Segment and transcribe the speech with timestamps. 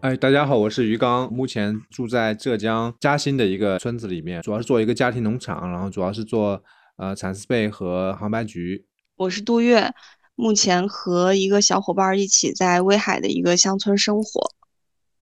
[0.00, 6.62] 哎，大家好，我是于刚，目前住在浙江嘉兴的一个村子里面，主要是做一个家庭农场，然后主要是做
[6.98, 8.86] 呃蚕丝被和杭白菊。
[9.16, 9.92] 我是杜月，
[10.36, 14.52] 目前和一个小伙伴一起在威海的一个乡村生活。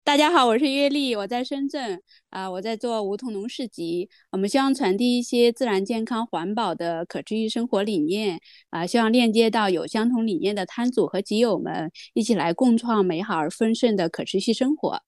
[0.07, 4.09] 大家好，我是月丽，我在深圳啊，我在做梧桐农市集。
[4.31, 8.39] 我们希望传递一些自然、健康、环保的可持续生活理念
[8.71, 15.03] 啊，希望链接到有相同理念的摊主和集友们，一起来共创美好而丰盛的可持续生活。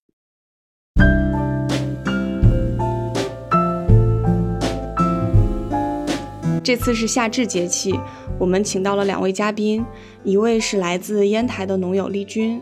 [6.64, 7.94] 这次是夏至节气，
[8.40, 9.86] 我们请到了两位嘉宾，
[10.24, 12.60] 一位是来自烟台的农友丽君。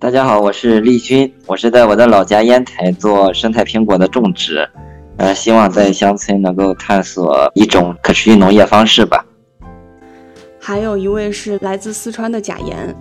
[0.00, 4.68] 大家好，我是丽君，我是在我的老家烟台做生态苹果的种植，
[5.18, 9.24] 呃，希望在乡村能够探索一种可持续农业方式吧。
[10.60, 12.92] 还有一位是来自四川的贾岩。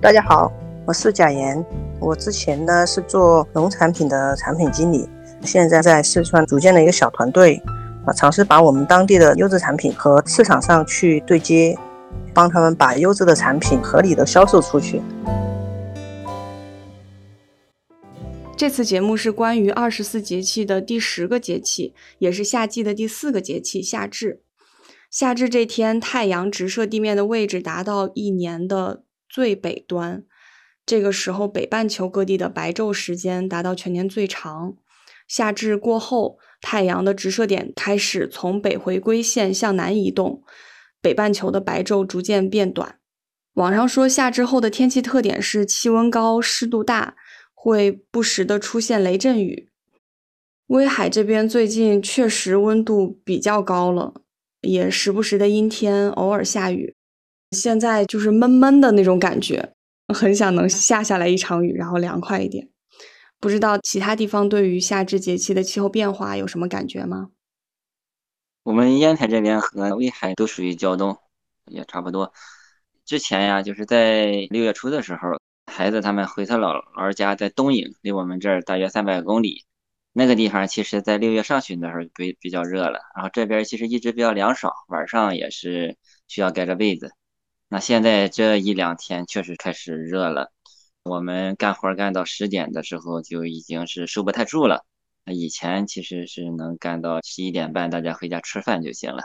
[0.00, 0.50] 大家好，
[0.84, 1.64] 我是贾岩，
[2.00, 5.08] 我之前呢是做农产品的产品经理，
[5.42, 7.62] 现在在四川组建了一个小团队，
[8.04, 11.78] 啊，尝试把我们当地的优质产品和市场上去对接，
[12.34, 15.00] 帮他们把优质的产品合理的销售出去。
[18.60, 24.42] 这次节目是关于二十四节气的第十个节气，也是夏季的第四个节气——夏至。
[25.10, 30.24] 夏至这天，太阳直射地面的位置达到一年的最北端，
[30.84, 34.74] 这个时候北半球各地的白昼时间达到全年最长。
[35.26, 40.42] 夏至过后，太阳的直射点开始从北回归线向南移动，
[41.00, 42.98] 北半球的白昼逐渐变短。
[43.54, 47.16] 网上说，夏至后的天气特点是气温高、湿度大。
[47.62, 49.68] 会不时的出现雷阵雨，
[50.68, 54.14] 威海这边最近确实温度比较高了，
[54.62, 56.94] 也时不时的阴天，偶尔下雨。
[57.50, 59.74] 现在就是闷闷的那种感觉，
[60.08, 62.70] 很想能下下来一场雨，然后凉快一点。
[63.38, 67.28] 不知道其他地方对于夏至节气的气候变化有什么感觉吗？
[68.62, 71.18] 我们烟台这边和威海都属于胶东，
[71.66, 72.32] 也差不多。
[73.04, 75.38] 之前呀，就是在六月初的时候。
[75.70, 79.64] 孩子他们回他姥姥家，在东营，离我们这儿大约三百公里。
[80.12, 87.12] 那个地方其实，在六月上旬的时候比比较热了，然后这边其实一直比较凉爽，晚上也是需要盖着被子。
[87.68, 90.50] 那现在这一两天确实开始热了，
[91.04, 94.84] 我们干活干到十点的时候就已经是受不太住了。
[95.24, 99.22] 那以前其实是能干到十一点半，大家回家吃饭就行了。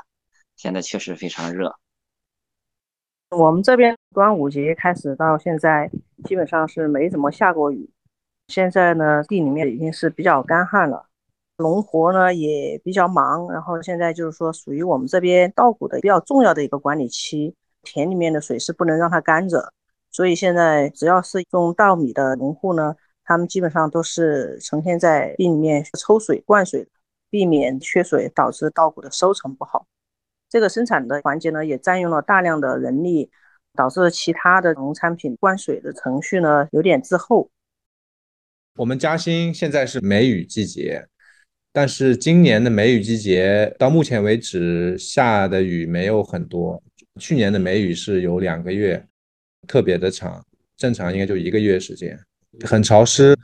[0.56, 1.76] 现在确实非常热。
[3.32, 5.90] 我们这边端午节开始到现在，
[6.24, 7.90] 基本上是没怎么下过雨。
[8.48, 11.08] 现在呢，地里面已经是比较干旱了，
[11.58, 13.52] 农活呢也比较忙。
[13.52, 19.74] 然后现在就是说，属于我们这边稻谷的比较重要的一个管理期，田里面的水是不能让它干着。
[20.12, 26.88] 所以现在只要是种稻米的农户呢，他们基本上都是成天在地里面抽水灌水，
[27.30, 29.88] 避免缺水导致稻谷的收成不好。
[30.48, 33.30] 这个生产的环节呢，也占用了大量的人力，
[33.76, 37.50] 导致其他的农产品灌水的程序呢有点滞后。
[38.78, 41.06] 我们嘉兴现在是梅雨季节，
[41.72, 46.82] 但是今年的梅雨季节到目前为止下的雨没有很多。
[47.20, 49.06] 去年的梅雨是有两个月，
[49.68, 52.20] 特别的长，正常应该就一个月时间，
[52.66, 53.38] 很潮湿，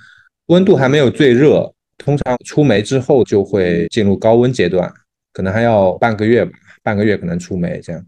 [0.47, 4.91] 温度还没有最热，通常出梅之后就会进入高温阶段，
[5.31, 6.51] 可能还要半个月吧。
[6.83, 8.05] 半个月可能出梅，这样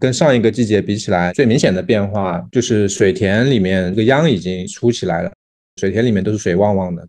[0.00, 5.30] 跟上一个季节比起来，最明显的变化就是水田里面这个秧已经出起来了，
[5.76, 7.06] 水田里面都是水汪汪的。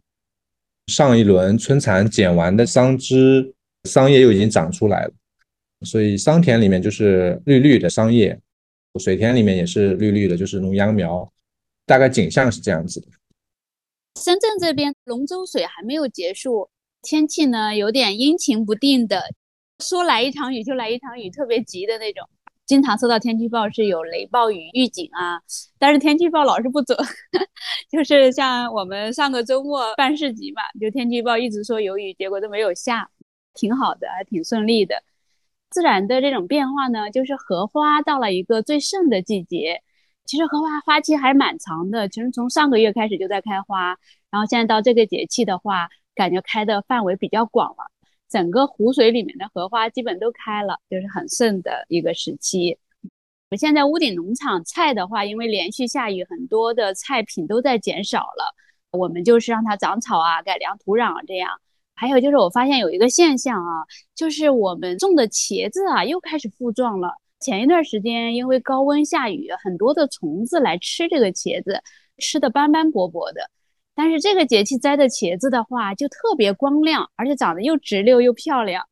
[0.87, 3.53] 上一轮春蚕剪完的桑枝、
[3.85, 5.13] 桑叶又已经长出来了，
[5.85, 8.37] 所以桑田里面就是绿绿的桑叶，
[8.99, 11.31] 水田里面也是绿绿的，就是那种秧苗。
[11.85, 13.07] 大概景象是这样子的。
[14.21, 16.69] 深圳这边龙舟水还没有结束，
[17.01, 19.23] 天气呢有点阴晴不定的。
[19.79, 22.27] 说来一场雨就来一场雨，特别急的那种。
[22.71, 25.41] 经常收到天气预报是有雷暴雨预警啊，
[25.77, 26.97] 但是天气预报老是不准。
[27.91, 33.09] 就是像我们上个周末办市集嘛，就天气预报一直说有雨，结果都没有下，
[33.53, 35.03] 挺好的，还挺顺利的。
[35.69, 39.81] 自然的这种变化呢，就是荷花到了一个最盛的季节。
[40.23, 43.97] 其实荷花花期还蛮长的，其实从上个月开始就在开花，
[44.29, 47.91] 然后现在到这个节气的话，感觉开的范围比较广了。
[48.31, 52.77] 整个湖水里面的荷花基本都开了，就是很盛的一个时期。
[53.49, 58.55] 我现在屋顶农场菜的话，因为连续下雨，很多的菜品都在减少了。
[58.91, 61.49] 我们就是让它长草啊，改良土壤，这样。
[61.93, 63.85] 还有就是我发现有一个现象啊，
[64.15, 67.13] 就是我们种的茄子啊又开始复壮了。
[67.41, 71.81] 前一段时间因为高温下雨，很多的虫子来吃这个茄子，
[72.17, 73.49] 吃的斑斑驳驳的。
[74.01, 78.83] 但是这个节气摘的茄子的话，就特别光亮，而且长得又直溜又漂亮，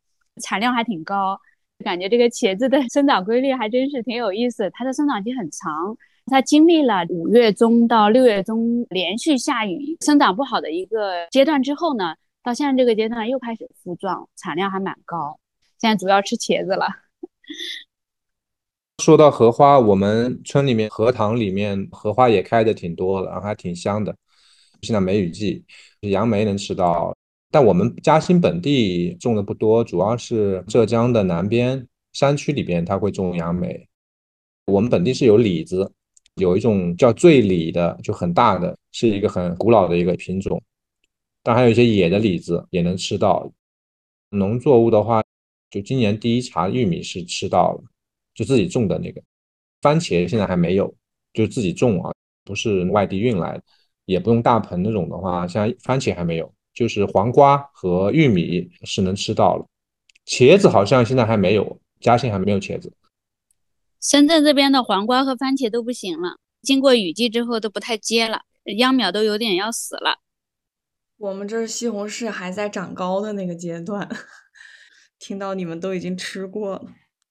[0.44, 1.36] 产量还挺高。
[1.84, 5.98] 感觉这个茄子的生长规律还真是挺有意思，它的生长期很长。
[6.28, 12.14] 它经历了五月中到六月中连续下雨、生长不好的一个阶段之后呢，
[12.44, 15.40] 到现在这个阶段又开始复壮，产量还蛮高。
[15.80, 16.86] 现在主要吃茄子了。
[19.02, 24.16] 说到荷花，我们村里面荷塘里面荷花也开的挺多的，然后还挺香的。
[24.82, 25.64] 现在梅雨季，
[26.02, 27.16] 杨梅能吃到，
[27.52, 33.88] 但我们嘉兴本地种的不多，主要是浙江的南边山区里边，它会种杨梅。
[34.66, 35.92] 我们本地是有李子，
[36.36, 40.62] 有一种叫醉李的，就很大的，是一个很古老的一个品种。
[41.42, 43.52] 但还有一些野的李子也能吃到。
[44.32, 45.24] 农作物的话，
[45.72, 47.84] 就今年第一茬玉米是吃到了，
[48.36, 49.20] 就自己种的那个。
[49.82, 50.94] 番茄现在还没有，
[51.34, 53.64] 就自己种啊，不是外地运来的。
[54.10, 59.68] 也不用大棚那种的话，像番茄还没有，就是黄瓜和玉米是能吃到了。
[60.26, 62.92] 茄子好像现在还没有，嘉兴还没有茄子。
[64.02, 68.42] 深圳这边的黄瓜和番茄都不行了，经过雨季之后都不太结了，
[68.78, 70.18] 秧苗都有点要死了。
[71.18, 74.10] 我们这儿西红柿还在长高的那个阶段，
[75.20, 76.86] 听到你们都已经吃过了。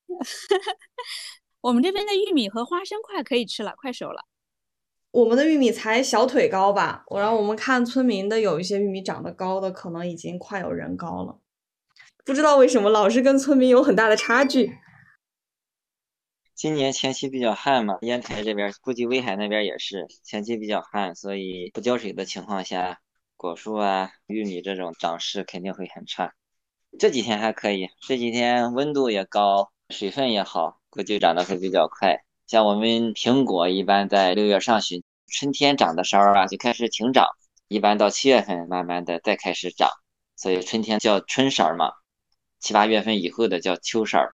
[1.61, 4.28] 我们这边的玉米和花生快可以吃了，快熟了。
[5.11, 7.05] 我们的玉米才小腿高吧？
[7.07, 11.41] 我让我们看村民的，有一些玉米长得高的，可能已经快有人高了。
[12.25, 14.71] 不知道为什么老是跟村民有很大的差距。
[16.55, 22.99] 今年前期比较旱嘛，烟台这边估计威海那边也是前期比较旱，所以不浇水的情况下，
[23.37, 26.35] 果树啊、玉米这种长势肯定会很差。
[26.99, 32.25] 这几天还可以，这几天温度也高，水分也好，估计长得会比较快。
[32.49, 37.27] 像我们苹果一般在六月上旬，春天长的梢啊就开始停长，
[37.69, 39.91] 一般到七月份慢慢的再开始长，
[40.35, 41.93] 所以春天叫春梢嘛，
[42.59, 44.31] 七八月份以后的叫秋梢，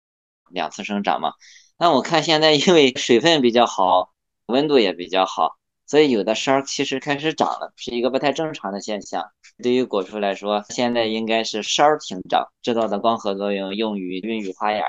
[0.49, 1.33] 两次生长嘛。
[1.77, 4.13] 那我看现在因为水分比较好，
[4.45, 9.25] 温度也比较好，所以有的梢其实开始长了，是一个不太正常的现象。
[9.61, 14.85] 对于果树来说，现在应该是梢停长，制造的光合作用用于孕育花芽。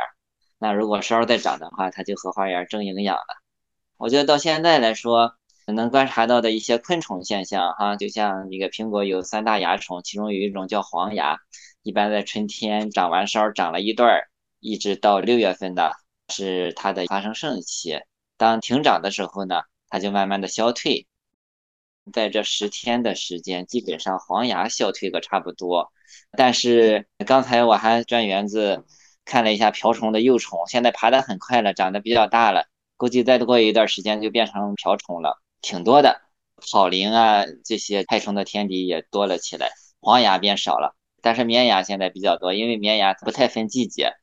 [0.59, 3.27] 那如果梢再长的话，它就和花园争营养了。
[3.99, 5.35] 我觉得到现在来说，
[5.67, 11.39] 能观察到的一些昆虫现象，哈，就像一个苹果有三大蚜虫，其中有一种叫黄蚜，
[11.83, 14.29] 一般在春天长完梢，长了一段儿，
[14.61, 15.93] 一直到六月份的，
[16.29, 18.01] 是它的发生盛期。
[18.39, 21.07] 当停长的时候呢，它就慢慢的消退。
[22.15, 25.93] 在这十天的时间，基本上黄蚜消退个差不多。
[26.33, 28.87] 但是刚才我还转园子。
[29.27, 36.23] 看了一下瓢虫的幼虫，现在爬得很快了，长得比较大了，估计再过一段时间就变成瓢虫了，挺多的。
[36.63, 39.69] 草蛉啊，这些害虫的天敌也多了起来，
[40.01, 44.15] 黄牙变少了，但是绵蚜现在比较多，因为绵蚜不太分季节。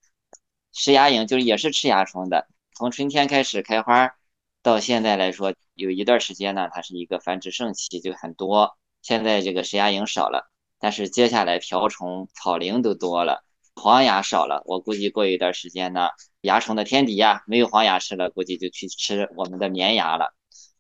[0.71, 4.15] 食蚜蝇就是也是吃蚜虫的，从春天开始开花，
[4.63, 8.77] 到现在来说有一段时间呢，它是一个繁殖盛期，就很多。
[9.03, 13.43] 现在这个食蚜蝇少了，但是接下来瓢虫、草蛉都多了。
[13.75, 16.09] 黄牙少了，我估计过一段时间呢，
[16.41, 20.33] 蚜虫的天敌呀，没有黄牙吃了，估计就去吃我们的绵蚜了。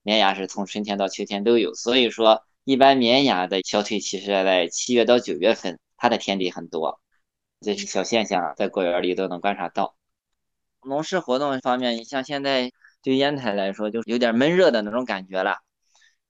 [0.03, 7.01] 绵蚜是从春天到秋天都有，所以说一般绵蚜的消退期是在七月到九月份，它的天敌很多。
[7.59, 9.95] 这些小现象在果园里都能观察到。
[10.85, 12.71] 农事活动方面，你像现在
[13.01, 15.57] 对烟台来说，就有点闷热的那种感觉了，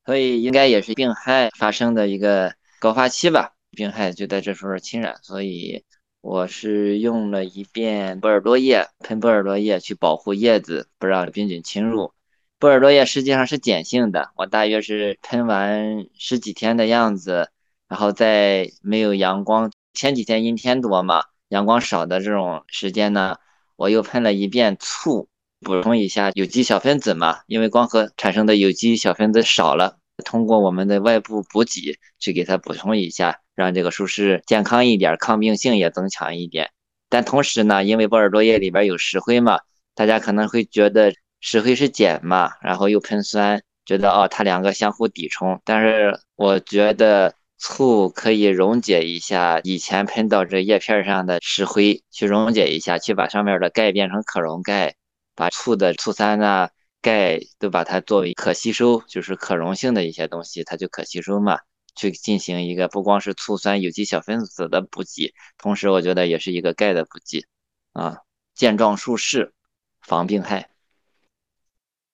[0.05, 5.83] 所以应该也是病害发生的一个高发期吧，病害就在这时候侵染，所以。
[6.23, 12.13] 我是用了一遍波尔多液，喷波尔多液去保护叶子，不让病菌侵入。
[12.59, 17.49] 波尔多液实际上是碱性的，我大约是喷完十几天的样子，
[17.89, 23.35] 然后在没有阳光，前几天阴天多嘛，阳光少的这种时间呢，
[23.75, 25.27] 我又喷了一遍醋，
[25.59, 33.39] 补充一下有机小分子嘛，因为光合产生的有机小分子少了，通过我们的外部补给去给它补充一下。
[33.55, 36.71] 让这个树势健康一点，抗病性也增强一点。
[37.07, 39.59] 但同时呢，因为波尔多液里边有石灰嘛，
[39.93, 45.61] 大家可能会觉得石灰是碱嘛，然后又喷酸，觉得哦，它两个相互抵冲。
[45.63, 54.95] 但是我觉得醋可以溶解一下以前喷到这叶片上的石灰，去溶解一下，去把上面的钙变成可溶钙，
[55.35, 56.71] 把醋的醋酸啊、
[57.03, 61.59] 钙都把它作为可吸收，就是可溶性的一些东西，它就可吸收嘛，
[61.95, 67.45] 去进行一个不光是醋酸有机小分子的补给，同时我觉得也是一个钙的补给
[67.91, 68.19] 啊，
[68.55, 69.53] 健壮舒适，
[70.01, 70.69] 防病害。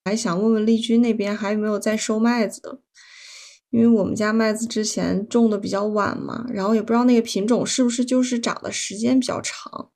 [0.05, 2.81] 还想问问丽君那边还有没有在收麦子的？
[3.69, 9.91] 因为我们家麦子之前种的比较晚嘛，然后也不知道那个品种是不是就是长的时间比较长。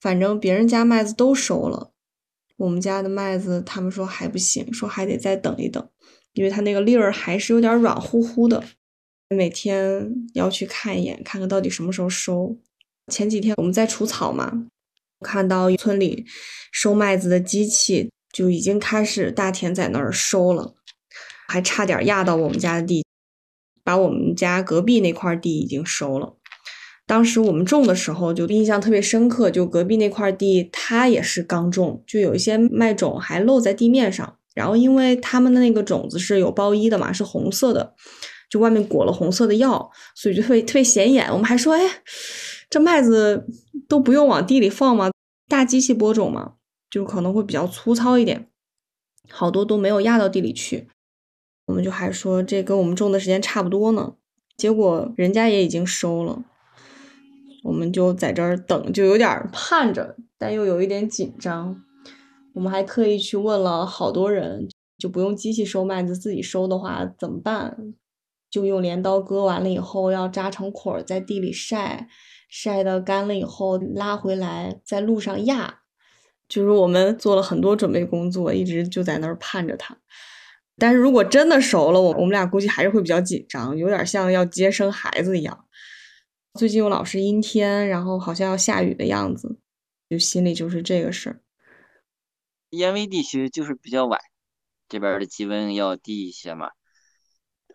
[0.00, 1.91] 反正别人家麦子都收了，
[2.62, 5.84] 我们家的麦子他们说还不行，说还得再等一等，
[6.32, 8.62] 因为它那个粒儿还是有点软乎乎的。
[9.30, 12.56] 每天要去看一眼，看看到底什么时候收。
[13.10, 14.68] 前几天我们在除草嘛，
[15.18, 16.24] 看到村里
[16.70, 20.76] 收麦子的机器就已经开始大田在那儿收了。
[21.48, 23.04] 还差点压到我们家的地，
[23.82, 26.36] 把我们家隔壁那块地已经收了。
[27.12, 34.38] 当时我们种的时候就印象特别深刻，就隔壁那块地它也是刚种，就有一些麦种还露在地面上。
[34.54, 37.94] 然后因为他们的那个种子是有包衣的嘛，是红色的，
[38.48, 41.28] 就外面裹了红色的药，所以就特别特别显眼。
[41.30, 41.82] 我们还说，哎，
[42.70, 43.46] 这麦子
[43.86, 45.10] 都不用往地里放吗？
[45.50, 46.54] 大机器播种嘛，
[46.90, 48.48] 就可能会比较粗糙一点，
[49.28, 50.88] 好多都没有压到地里去。
[51.66, 54.14] 我们就还说这跟我们种的时间差不多呢，
[54.56, 56.42] 结果人家也已经收了，
[57.62, 61.82] 我们就在这儿等，就有点盼着，但又有一点紧张。
[62.54, 67.94] 我们还特意去问了好多人，就不用机器收麦子，自己收的话怎么办？
[68.50, 72.08] 就用镰刀割完了以后，要扎成捆儿在地里晒，
[72.50, 75.78] 晒的干了以后拉回来，在路上压。
[76.48, 79.96] 就是我们做了很多准备工作，一直就在那儿盼着它。
[80.76, 85.64] 但是如果真的熟了，我我们俩估计还是会比较紧张，有点像要接生孩子一样。
[86.54, 89.58] 最近又老是阴天，然后好像要下雨的样子，
[90.10, 91.40] 就心里就是这个事儿。
[92.70, 94.20] 燕威地区就是比较晚，
[94.86, 96.70] 这边的气温要低一些嘛。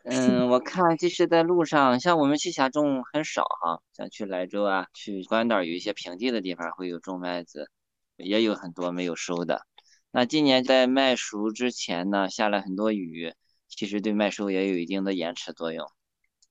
[0.04, 7.72] 嗯，我看这是在路上，像我们去下种很少哈，像去莱州啊、去关岛有一些平地的地方会有种麦子，
[8.16, 9.66] 也有很多没有收的。
[10.12, 13.34] 那今年在麦熟之前呢，下了很多雨，
[13.68, 15.88] 其实对麦收也有一定的延迟作用。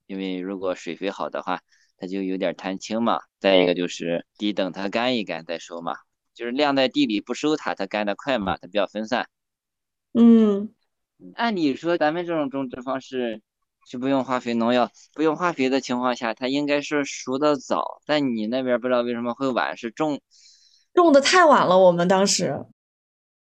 [0.06, 1.62] 因为如果水肥好的话，
[1.97, 3.21] 它就有点贪青嘛。
[3.38, 5.95] 再一个就是得等它干一干再收嘛，
[6.35, 9.29] 就是晾在地里不收它，它干得快嘛，它比较分散。
[10.12, 10.75] 嗯，
[11.35, 13.43] 按理说咱们这种种植方式
[13.88, 18.00] 是不用化肥农药、不用化肥的情况下，它应该是熟的早。
[18.07, 20.21] 但你那边不知道为什么会晚，是种
[20.95, 22.65] 种的太晚了，我们当时。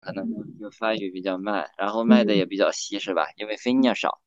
[0.00, 0.24] 可能
[0.58, 3.26] 就发育比较慢，然后卖的也比较稀，是吧？
[3.36, 4.18] 因为分蘖少。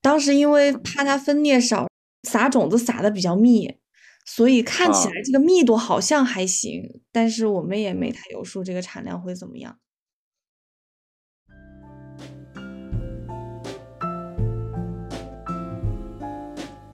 [0.00, 1.86] 当时因为怕它分蘖少，
[2.22, 3.78] 撒种子撒的比较密，
[4.24, 9.78] 所以看起来这个密度好像还行，但是我们也没太有数这个产量会怎么样。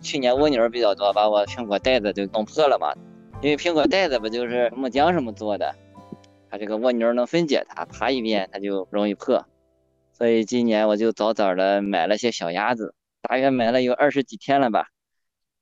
[0.00, 2.92] 去年蜗牛比较多，把我苹果袋子就弄破了嘛。
[3.42, 5.74] 因为苹果袋子不就是木浆什么做的？
[6.50, 9.44] 它这个蜗牛能分解它，爬一遍它就容易破，
[10.12, 14.86] 所以今年我就早早的买了些小鸭子，大约买了有二十几天了吧，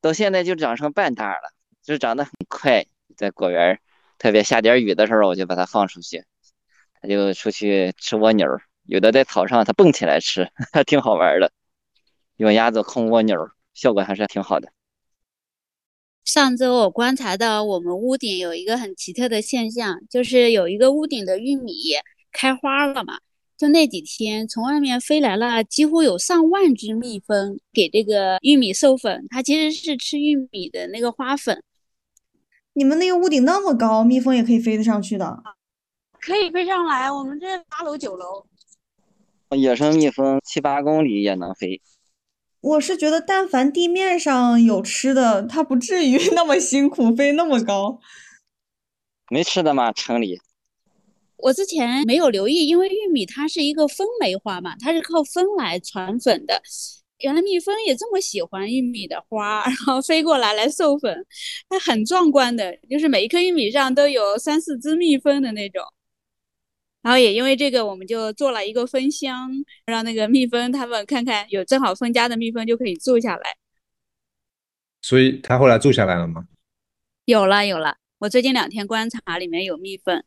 [0.02, 2.85] 到现在就长成半大了，就长得很快。
[3.16, 3.78] 在果园，
[4.18, 6.25] 特别下点雨的时候，我就把它放出去，
[7.00, 8.47] 它就出去吃蜗牛，
[8.85, 11.52] 有的在草上它蹦起来吃， 还挺好玩的。
[12.37, 14.73] 用鸭子控蜗牛，效果还是挺好的。
[16.25, 21.75] 上周我观察到我们屋顶有一个很奇特的现象，就是有一个屋顶的玉米
[22.32, 23.18] 开花了嘛。
[23.62, 29.25] 就那几天，从外面飞来了几乎有上万只蜜蜂，给这个玉米授粉。
[29.31, 31.62] 它其实是吃玉米的那个花粉。
[32.73, 35.45] 你们那个屋顶那么高，蜜蜂也可以飞得上去的？
[36.21, 38.45] 可以飞上来，我们这八楼九楼。
[39.50, 41.81] 野生蜜蜂七八公里也能飞。
[42.62, 48.00] 我是觉得，但凡地面上有吃的，它不至于 那么辛苦飞那么高。
[49.31, 49.92] 没吃的吗？
[49.92, 50.40] 城里？
[51.43, 56.63] 我之前没有留意，因为玉米它是一个风梅花嘛，它是靠风来传粉的。
[57.19, 61.27] 原来蜜蜂也这么喜欢玉米的花， 然后飞过来来授粉，
[61.69, 65.83] 它很壮观的，就是每一颗玉米上都有三四只蜜蜂的那种。
[67.03, 69.51] 然后也因为这个，我们就做了一个蜂箱，
[69.85, 73.57] 让那个蜜蜂他们看看有正好分家的蜜蜂就可以住下来。
[75.01, 76.47] 所以它后来住下来了吗？
[77.25, 80.23] 有了有了，我最近两天观察里面有蜜蜂。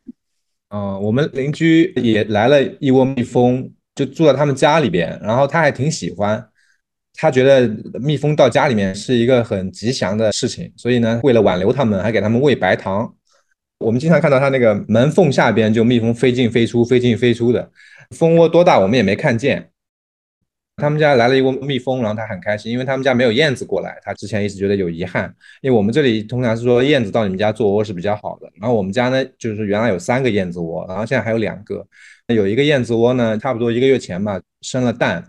[0.70, 6.44] 嗯，我们邻居也来了一窝蜜蜂，就住在他们家里边，然后他还挺喜欢。
[7.14, 7.66] 他觉得
[8.00, 13.10] 蜜蜂到家里面是一个很吉祥的事情，所以呢，为了挽留他们，还给他们喂白糖。
[13.78, 17.70] 我们经常看到他那个门缝下边就蜜蜂飞进飞出，飞进飞出的。
[18.10, 19.70] 蜂窝多大我们也没看见。
[20.76, 23.98] 他们家来了一窝蜜蜂，然后他很开心，因为他们家没有燕子过来。
[24.02, 28.50] 他之前一直觉得有遗憾，因为我们这里通常是说燕子到你们家做窝是比较好的。
[28.60, 31.86] 然后我们家呢，就是原来有三个燕子窝，然后现在还有两个。
[32.26, 35.24] 有一个燕子窝呢，差不多一个月前吧生了蛋，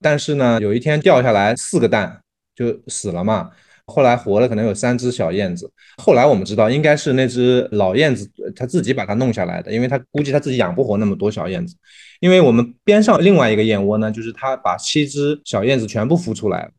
[0.00, 2.20] 但是呢有一天掉下来四个蛋
[2.54, 3.50] 就死了嘛。
[3.86, 5.70] 后来活了可能有三只小燕子。
[5.98, 11.76] 后来我们知道应该是那只老燕子它自己把它弄下来的，因为它估计它自己养不活那么多小燕子。
[12.20, 16.70] 因为我们边上另外一个燕窝呢，就是它把七只小燕子全部孵出来了，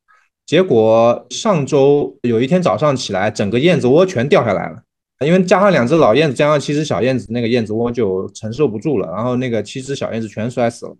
[0.45, 4.81] 结果上周有一天早上起来，整个燕子窝全掉下来了，
[5.25, 10.97] 因为加上两只老燕子，加上七只小燕子，那个燕子窝就承受不住了，然后那个七只小燕子全摔死了，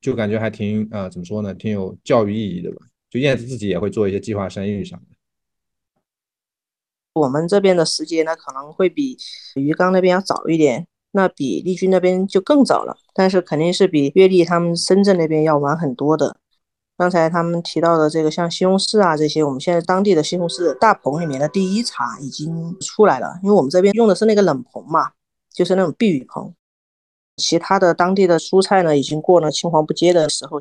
[0.00, 2.76] 就感觉还挺呃怎么说呢，挺有教育意义的吧？
[3.10, 5.02] 就燕子自己也会做一些计划生育啥的。
[7.14, 9.16] 我们这边的时间呢，可能会比
[9.54, 10.86] 鱼缸那边要早一点。
[11.14, 16.38] 那比丽君那边就更早了，但是肯定是比月丽他们深圳那边要晚很多的。
[16.96, 25.10] 刚才他们提到的这个像西红柿啊这些，我们现在当地的西红柿大棚里面的第一茬已经出来了，因为我们这边用的是那个冷棚嘛，
[25.52, 26.54] 就是那种避雨棚。
[27.36, 30.60] 其他的当地的蔬菜呢，已经过了青黄不接的时候，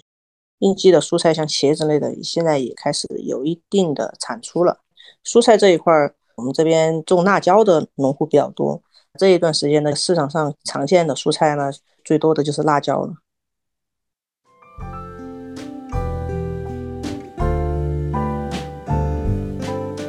[0.60, 4.80] 应季的蔬菜像茄子类的，现在也开始有一定的产出了。
[5.24, 8.82] 蔬菜这一块儿，我们这边种辣椒的农户比较多。
[9.20, 11.70] 这一段时间呢，市场上常见的蔬菜呢，
[12.04, 13.14] 最多的就是辣椒了。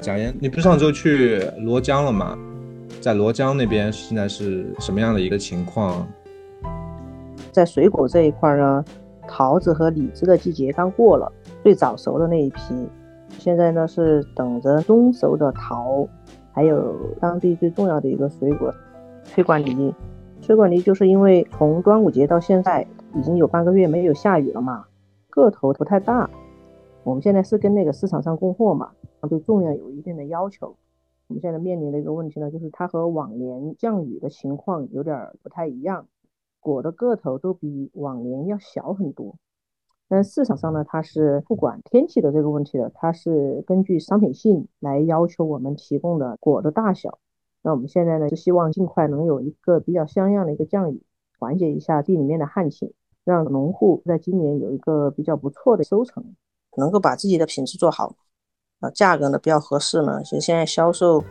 [0.00, 2.38] 贾岩，你不是上周去罗江了吗？
[3.02, 6.08] 在罗江那边现在是什么样的一个情况？
[7.52, 8.82] 在水果这一块呢，
[9.28, 11.30] 桃子和李子的季节刚过了，
[11.62, 12.88] 最早熟的那一批，
[13.38, 16.06] 现在呢是等着中熟的桃，
[16.52, 18.72] 还有当地最重要的一个水果。
[19.24, 19.94] 催管梨，
[20.40, 24.84] 催管梨就是因为从端午节到现在已经有半个月没有下雨了嘛，
[25.30, 26.28] 个头不太大。
[27.04, 28.90] 我们现在是跟那个市场上供货嘛，
[29.28, 30.76] 对重量有一定的要求。
[31.28, 36.06] 我们现在面临的一个问题呢，就是它和往年降雨的情况有点不太一样，
[36.60, 39.36] 果的个头都比往年要小很多。
[40.12, 47.18] 但市场上呢，它是不管天气的这个问题的，它是根据商品性来要求我们提供的果的大小。
[47.62, 51.02] 那我们现在呢，是希望尽快能有一个比较像样的一个降雨，
[51.38, 52.92] 缓解一下地里面的旱情，
[53.24, 56.22] 让农户在今年有一个比较不错的收成，
[56.76, 58.14] 能够把自己的品质做好，
[58.80, 60.22] 啊，价格呢比较合适呢。
[60.22, 61.24] 其实现在销售，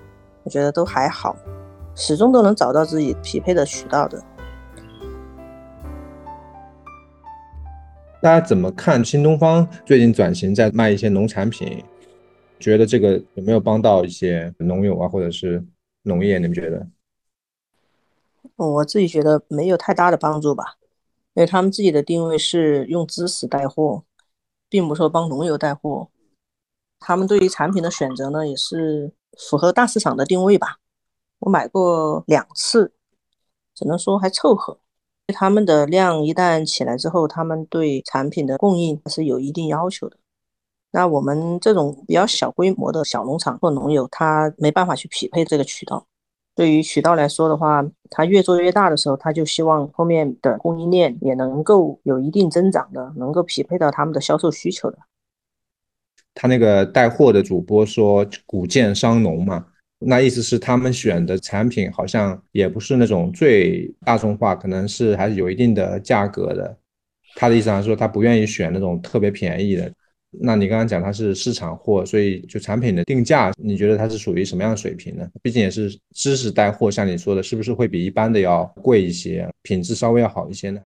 [0.43, 1.35] 我觉得都还好，
[1.93, 4.19] 始终都能找到自己匹配的渠道的。
[8.21, 11.83] 大家怎么看新东方最近转型在卖一些农产品？
[12.59, 15.65] 觉得这个有没有帮到一些农友啊，或者是？
[16.03, 16.87] 农业，你们觉得？
[18.55, 20.77] 我自己觉得没有太大的帮助吧，
[21.35, 24.03] 因为他们自己的定位是用知识带货，
[24.67, 26.09] 并不是说帮农友带货。
[26.99, 30.79] 他们对于产品的选择呢，也是符合大市场的定位吧。
[31.39, 32.93] 我买过两次，
[33.75, 34.79] 只能说还凑合。
[35.31, 40.17] 他们的量一旦起来之后，他们对产品的供应是有一定要求的。
[40.91, 46.05] 那我们这种比较小规模的小农场或农友，他没办法去匹配这个渠道。
[46.53, 54.97] 对于渠道来说的话，他越做越大的时候，他就希望后面的供应链也能够有一定增长的，能够匹配到他们的销售需求的。
[56.33, 59.67] 他那个带货的主播说“谷贱伤农”嘛，
[60.03, 66.75] 那意思是他们选的产品好像也不是那种最大众化，可能是还是有一定的价格的。
[67.35, 69.91] 他的意思还是说，他不愿意选那种特别便宜的。
[70.31, 75.27] 那你刚刚讲它是市场货，所以就产品的定价，你觉得它是属于什么样的水平呢？
[75.41, 80.81] 毕竟也是知识带货，像你说的，是不是会比一般的要贵一些，品质稍微要好一些呢？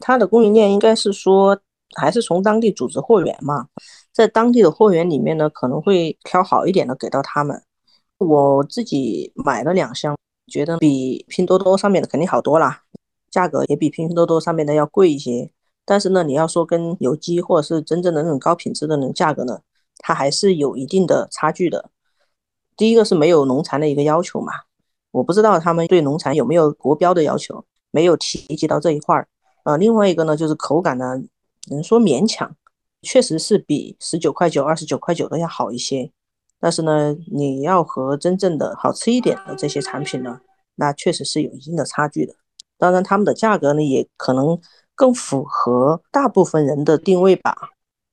[0.00, 1.58] 它的供应链应该是说，
[1.96, 3.68] 还是从当地组织货源嘛，
[4.12, 7.62] 在当地的货源里面呢，可能会挑好一点的给到他们。
[8.18, 12.82] 我自己买了两箱，觉得比拼多多上面的肯定好多啦，
[13.30, 15.50] 价格也比拼多多上面的要贵一些。
[15.84, 19.60] 但是呢，你要说跟有机或者是真正的那种高品质的那种价格呢，
[19.98, 21.90] 它还是有一定的差距的。
[22.76, 24.52] 第一个是没有农残的一个要求嘛，
[25.10, 29.28] 我不知道他们对农残有没有国标的要求，没有提及到这一块儿。
[29.64, 31.20] 呃，另外一个呢，就是口感呢，
[31.70, 32.56] 能说勉强，
[33.02, 36.10] 确实是比十九块九、二十九块九的要好一些。
[36.64, 40.40] 但是呢，你要和真正的好吃一点的这些产品呢，
[40.76, 42.32] 那确实是有一定的差距的。
[42.78, 44.58] 当然，他们的价格呢，也可能。
[44.96, 47.52] 更符合大部分人的定位吧。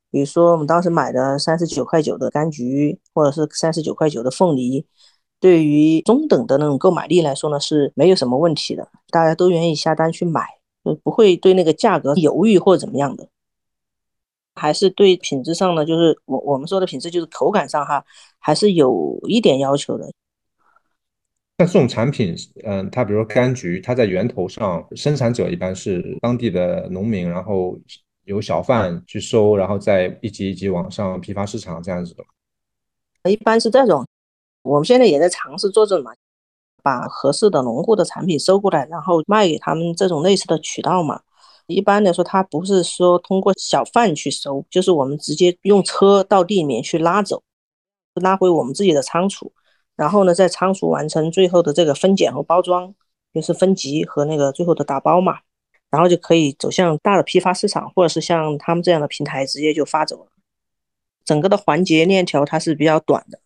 [0.09, 4.83] 比如说我们当时买的三十九块九的柑橘，或者是三十九块九的凤梨，
[5.39, 10.43] 对于中等的那种购买力来说呢，是没有什么问题的，大家都愿意下单去买，
[10.83, 13.27] 就不会对那个价格犹豫或者怎么样的。
[14.55, 18.03] 还是对品质上呢，就是我我们说的品质，就是口感上哈，
[18.41, 20.11] 还是有一点要求的。
[21.59, 27.79] 像这种产品，嗯，它比如说柑橘，它在源头上，生产者一般是当地的农民，然后
[28.23, 32.23] 由小贩去收，然后再一级一级往上批发市场这样子的。
[33.29, 34.03] 一般是这种，
[34.63, 36.11] 我们现在也在尝试做这种嘛，
[36.81, 41.21] 把合适的农户的产品收过来，然后卖给他们这种类似的渠道嘛。
[41.67, 47.43] 一般来说，它不是说通过小贩去收，就是我们直接用车到地里面去拉走，
[48.15, 49.53] 拉回我们自己的仓储，
[49.95, 52.93] 然后呢，在仓储完成最后的这个分拣和包装，
[53.33, 55.39] 就是分级和那个最后的打包嘛，
[55.89, 60.31] 然后就可以走向大的批发市场，或者是像他们这样的平台直接就发走了。
[61.23, 63.39] 整个的环节链条它是比较短的。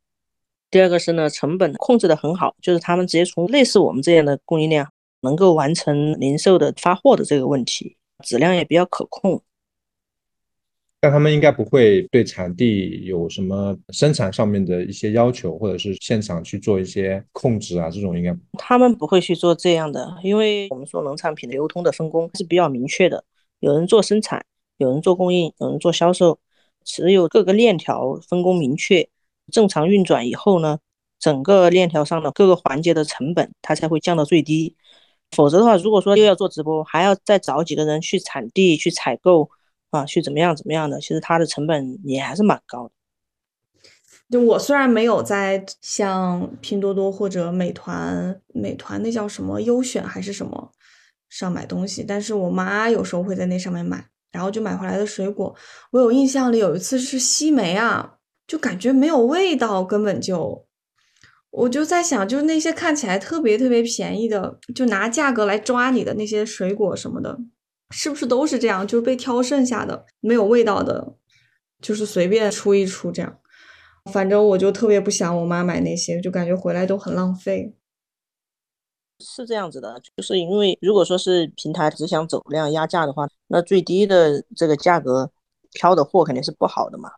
[0.71, 4.87] 第二个是呢，成本控制的很好，就是他们直接从类似我们这样的供应链
[5.21, 7.97] 能够完成零售的发货的这个问题。
[8.23, 9.41] 质量也比较可控，
[11.05, 23.23] 但他们应该不会对产地有什么生产上面的一些要求，或者是现场去做一些控制啊，这种应该他们不会去做这样的，因为我们说农产品流通的分工是比较明确的，
[23.59, 24.43] 有人做生产，
[24.77, 26.39] 有人做供应，有人做销售，
[26.83, 29.07] 只有各个链条分工明确，
[29.51, 30.79] 正常运转以后呢，
[31.19, 34.75] 整个链条上的各个环节的成本它才会降到最低。
[35.35, 39.51] 否则的话，如果说又要做直播，还要再找几个人去产地去采购
[39.95, 42.91] 啊，去怎么样怎么样的，其实它的成本也还是蛮高的。
[44.29, 50.71] 就我虽然没有在像拼多多或者美团，美团那叫什么优选还是什么
[51.29, 55.55] 上买东西，但是我妈有时候会在那上面买，然后就买回来的水果，
[55.91, 58.15] 我有印象里有一次是西梅啊，
[58.47, 60.65] 就感觉没有味道，根本就。
[61.51, 67.39] 我就在想，就是那些看起来特别特别便宜的，就拿价格来抓你的那些水果什么的，
[67.91, 68.87] 是不是都是这样？
[68.87, 71.15] 就是被挑剩下的没有味道的，
[71.81, 73.39] 就是随便出一出这样。
[74.11, 77.75] 反正我就特别不想我妈买那些，就感觉回来都很浪费。
[79.19, 85.31] 是这样子的，就是因为如果说是平台只想走量压价的话，那最低的这个价格
[85.71, 87.11] 挑的货肯定是不好的嘛。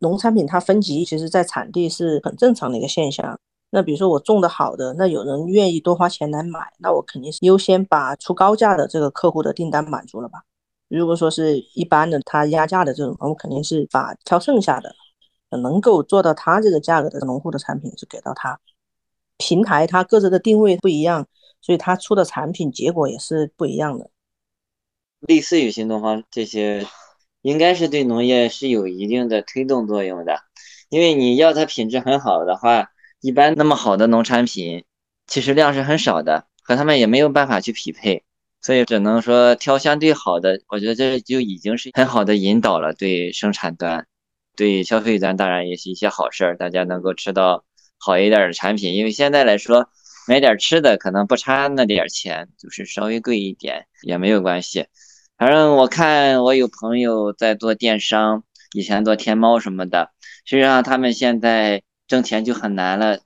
[0.00, 3.40] 农产品它分级，其实在产地是很正常的一个现象。
[3.70, 10.44] 那比如说我种的好的，那有人愿意多花钱来买，那我肯定是优先把出高价的这个客户的订单满足了吧。
[10.86, 14.94] 如果说是一般的他压价的这种，我们肯定是把挑剩下的，
[15.60, 18.60] 能够做到他这个价格的农户的产品是给到他。
[19.38, 21.26] 平台它各自的定位不一样，
[21.60, 24.08] 所以它出的产品结果也是不一样的。
[25.18, 26.86] 类似于新东方这些，
[27.42, 30.38] 应该是对农业是有一定的推动作用的，
[30.90, 32.90] 因为你要它品质很好的话。
[33.24, 34.84] 一般那么好的农产品，
[35.26, 38.22] 其实量是很少的，和他们也没有办法去匹配，
[38.60, 40.60] 所以只能说挑相对好的。
[40.68, 44.06] 我觉得这就已经是很好的引导了，对生产端、
[44.56, 46.58] 对消费端当然也是一些好事儿。
[46.58, 47.64] 大家能够吃到
[47.96, 49.88] 好一点的产品，因为现在来说
[50.28, 54.84] 买点吃的可能不差那点钱，就是稍微贵一点也没有关系。
[55.38, 60.10] 反正我看我有朋友在做电商，以前做天猫什么的，
[60.44, 61.82] 实际上他们现在。
[62.06, 63.20] 挣钱就很难了，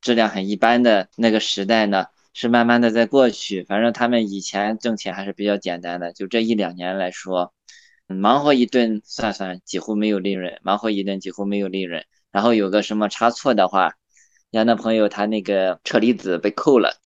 [0.00, 3.64] 质量很一般的那个时代呢，是慢慢的在过去。
[3.64, 7.54] 反正他们以前挣钱还是比较简单的，就这一两年来说，
[8.06, 12.04] 忙活一顿算算几乎没有利润，忙活一顿几乎没有利润。
[12.30, 13.94] 然后有个什么差错的话，
[14.52, 17.00] 像那朋友他那个车厘子被扣了，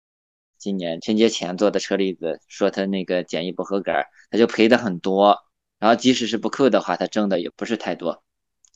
[0.58, 3.92] 今年春节前做的车厘子，说他那个检疫不合格，
[4.30, 5.38] 他就赔的很多。
[5.78, 8.24] 然后即使是不扣的话，他挣的也不是太多。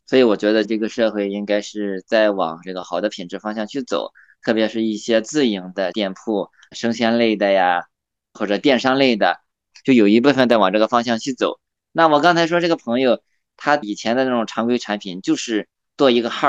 [0.06, 7.86] 所以我觉得这个社会应该是在往这个好的品质方向去走，特别是一些自营的店铺、生鲜类的呀，
[8.32, 9.40] 或者电商类的，
[9.84, 11.58] 就有一部分在往这个方向去走。
[11.90, 13.20] 那我刚才说这个朋友，
[13.56, 16.48] 他以前的那种常规产品就是做一个号，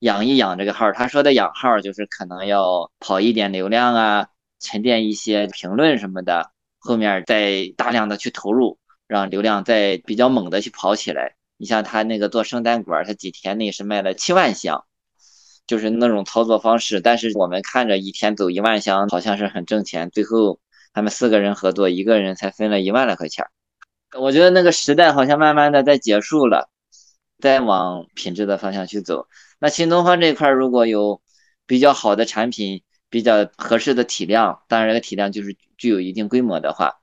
[0.00, 0.90] 养一养这个号。
[0.90, 11.36] 他说的养号就是可能要跑一点流量啊，沉淀一些评论什么的，后面再大量的去投入，让流量再比较猛的去跑起来。
[11.60, 14.86] 你像他那个做圣诞果，他几天内是卖了七万箱，
[15.66, 17.02] 就是那种操作方式。
[17.02, 20.08] 但是我们看着一天走一万箱，好像是很挣钱。
[20.08, 20.58] 最后
[20.94, 23.44] 他们四个人合作，一个人才分了一万来块钱。
[24.18, 26.70] 我觉得那个时代好像慢慢的在结束了，
[27.38, 29.28] 在往品质的方向去走。
[29.58, 31.20] 那新东方这一块如果有
[31.66, 36.99] 比较好的产品，比较合适的体量，当然这个体量就是具有一定规模的话。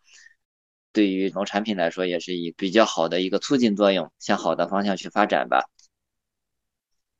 [0.98, 5.70] 对于农产品来说也是以比较好的一个促进作用，向好的方向去发展吧。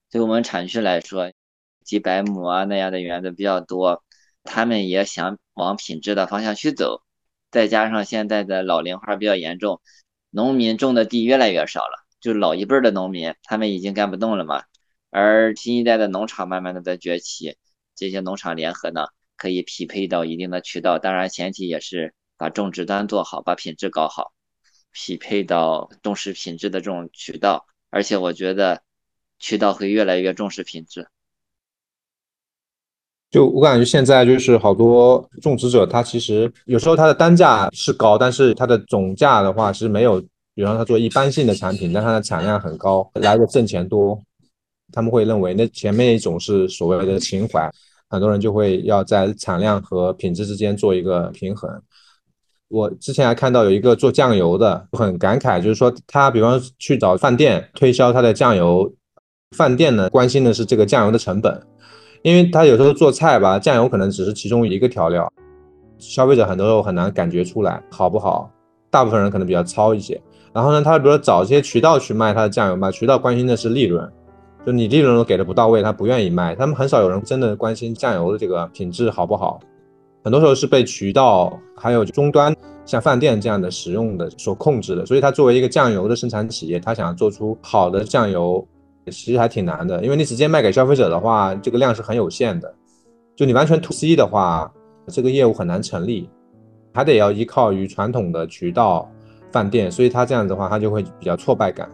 [0.10, 1.32] 对我们产区来说，
[1.84, 4.04] 几百亩啊那样的园子比较多，
[4.44, 7.04] 他们也想往品质的方向去走。
[7.52, 9.80] 再加上现在的老龄化比较严重，
[10.32, 14.64] 农民种的地越来越少了，就老一辈的农民他们已经干不动了嘛。
[15.12, 17.56] 而新一代的农场慢慢的在崛起，
[17.96, 24.32] 这些农场联合呢，可以匹配到一定的渠道，当然前提也是把种植端做好，把品质搞好，
[24.92, 27.66] 匹配到重视品质的这种渠道。
[27.90, 28.82] 而且我觉得
[29.40, 31.08] 渠道会越来越重视品质。
[33.30, 40.22] 就我感觉现在就是好多种植者，他其实有时候他的单价是高，但是他的总价的话是没有，
[40.54, 44.22] 比方他做一般性的产品，但它的产量很高，来的挣钱多。
[44.94, 47.70] 他们会认为那前面一种是所谓的情怀，
[48.10, 51.70] 很多人就会要在产量和品质之间做一个平衡。
[52.70, 58.92] 我之前还看到有一个做酱油的很感慨，就是说他比方去找饭店推销他的酱油，
[59.56, 61.62] 饭店呢关心的是这个酱油的成本，
[62.24, 65.32] 因为他有时候做菜吧，酱油可能只是其中一个调料，
[65.98, 68.52] 消费者很多时候很难感觉出来好不好，
[68.90, 70.22] 大部分人可能比较糙一些。
[70.54, 74.12] 然后呢，他比如说找一些渠道去卖他的酱油嘛，渠道关心的是利润。
[74.66, 76.54] 就你利润都给的不到位，他不愿意卖。
[76.54, 79.62] 他们很少有人真的关心酱油的这个品质好不好，
[80.28, 82.54] 很多时候是被渠道还有终端
[82.86, 85.06] 像饭店这样的使用的所控制的。
[85.06, 88.68] 所以，他作为一个酱油的生产企业，他想做出好的酱油，
[89.06, 90.04] 其实还挺难的。
[90.04, 92.76] 因为你直接卖给消费者的话，这个量是很有限的。
[93.38, 94.70] 就你完全 to C 的话，
[95.08, 96.30] 这个业务很难成立，
[96.94, 99.10] 还得要依靠于传统的渠道
[99.50, 99.90] 饭店。
[99.90, 101.90] 所以他这样子的话，他就会比较挫败感。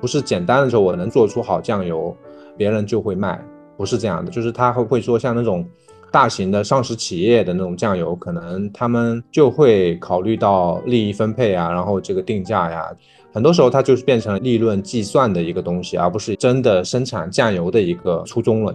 [0.00, 2.16] 不是简单的时候，我能做出好酱油，
[2.56, 3.38] 别人就会卖，
[3.76, 4.30] 不是这样的。
[4.30, 5.68] 就是他会会说，像那种
[6.10, 12.86] 大型的上市企业的那种酱油，可能他们就会考虑到利益分配啊，然后这个定价呀，
[13.32, 18.74] 很多时候它就是变成利润计算的一个东西，而不是真的生产酱油的一个初衷了，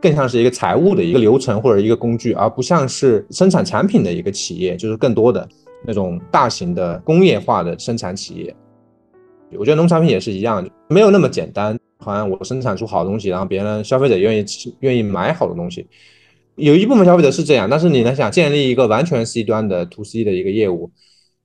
[0.00, 5.48] 更像是一个财务的一个流程或者一个工具，而不像是生产产品的一个企业，就是更多的
[5.86, 8.54] 那种大型的工业化的生产企业。
[9.56, 11.78] 我觉得农产品也是一样，没有那么简单。
[11.98, 14.44] 好像我生产出好东西，然后别人消费者愿意
[14.80, 15.88] 愿意买好的东西，
[16.56, 17.70] 有一部分消费者是这样。
[17.70, 20.90] 但是你呢，想建立一个完全 C 端的 To C 的一个业务，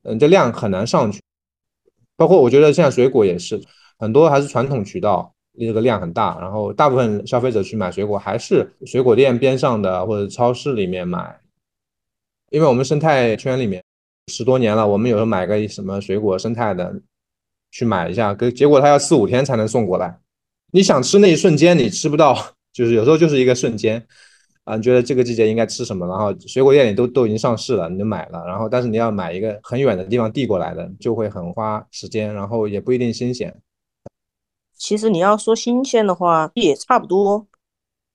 [0.03, 1.21] 嗯，这量很难上去。
[2.17, 3.61] 包括我觉得现在水果也是，
[3.99, 11.39] 很多还是传统渠道，这个量很大，然后大部分消费者去买水果还是水果店边上的或者超市里面买。
[12.49, 13.83] 因为我们生态圈里面
[14.27, 17.01] 十多年了，我们有时候买个什么水果生态的。
[17.73, 20.19] 去买一下，可结果他要四五天才能送过来。
[20.73, 22.37] 你想吃那一瞬间，你吃不到，
[22.73, 24.05] 就是有时候就是一个瞬间
[24.63, 24.75] 啊。
[24.75, 28.43] 你觉得这个季节应该吃什么，然后水果店里都都已经上市了，你就买了。
[28.45, 33.61] 然后，但是你要买一个很远的地方递过来的，就会很花时间，然后也不一定新鲜。
[34.75, 37.47] 其实你要说新鲜的话，也差不多。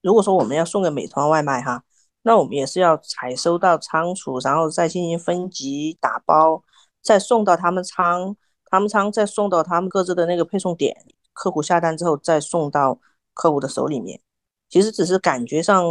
[0.03, 1.85] 如果说我们要送给美团外卖哈，
[2.23, 6.63] 那我们也是要采收到仓储，然后再进行分级打包，
[7.03, 8.37] 再送到他们仓。
[8.69, 12.99] 他们仓再送到他们各自的那个配送点，客户下单之后再送到
[13.33, 14.21] 客户的手里面。
[14.69, 15.85] 其实只是感觉上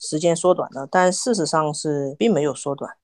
[0.00, 2.96] 时间缩短了，但事实上是并没有缩短。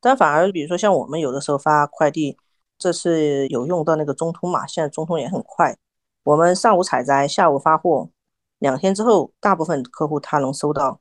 [0.00, 2.36] 但反而比如说像我们有的时候发快递，
[2.78, 5.76] 这次有用到那个中通嘛，现在中通也很快。
[6.24, 8.08] 我们上午采摘，下午发货，
[8.58, 11.00] 两天之后大部分客户他能收到。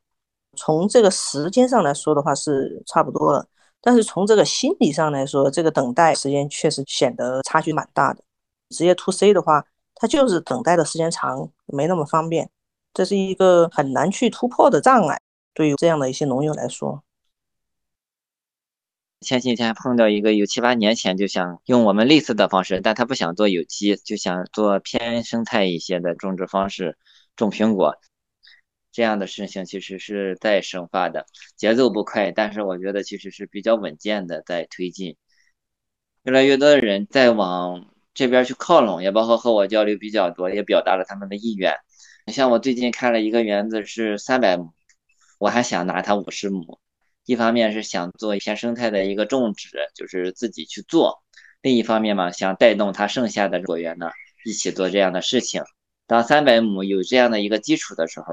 [0.58, 3.48] 从这个时间上来说的话是差不多了。
[3.84, 8.24] 但是从这个心理上来说，这个等待时间确实显得差距蛮大的。
[8.70, 12.48] 直接 to C 的话，它就是等待的时间长，没那么方便，
[12.94, 15.20] 这是一个很难去突破的障碍。
[15.54, 17.04] 对于这样的一些农友来说，
[19.20, 26.98] 前几天碰到一个有七八年前就想用我们类似的方式，但他不想做有机，就想做偏生态一些的种植方式，
[27.36, 27.98] 种苹果。
[28.92, 31.26] 这样的事情其实是在生发的，
[31.56, 35.16] 节奏不快，但是我觉得其实是比较稳健的在推进。
[36.24, 41.76] 越来越多的人在往这边去靠拢，也包括和我交流比较多，也表达了他们的意愿。
[42.26, 44.74] 你像我最近看了一个园子是三百亩，
[45.40, 46.80] 我还想拿它五十亩。
[47.26, 51.22] 一方面是想做一片生态的一个种植，就是自己去做；
[51.62, 54.12] 另一方面嘛，想带动它剩下的果园呢，
[54.46, 55.64] 一起做这样的事情。
[56.08, 58.26] 当三百亩有这样的一个基础的时候。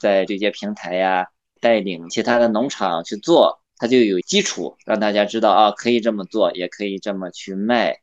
[0.00, 1.26] 在对接平台呀，
[1.60, 7.98] 带领其他的农场去做，它就有基础，让大家知道啊，可以这么做，也可以这么去卖，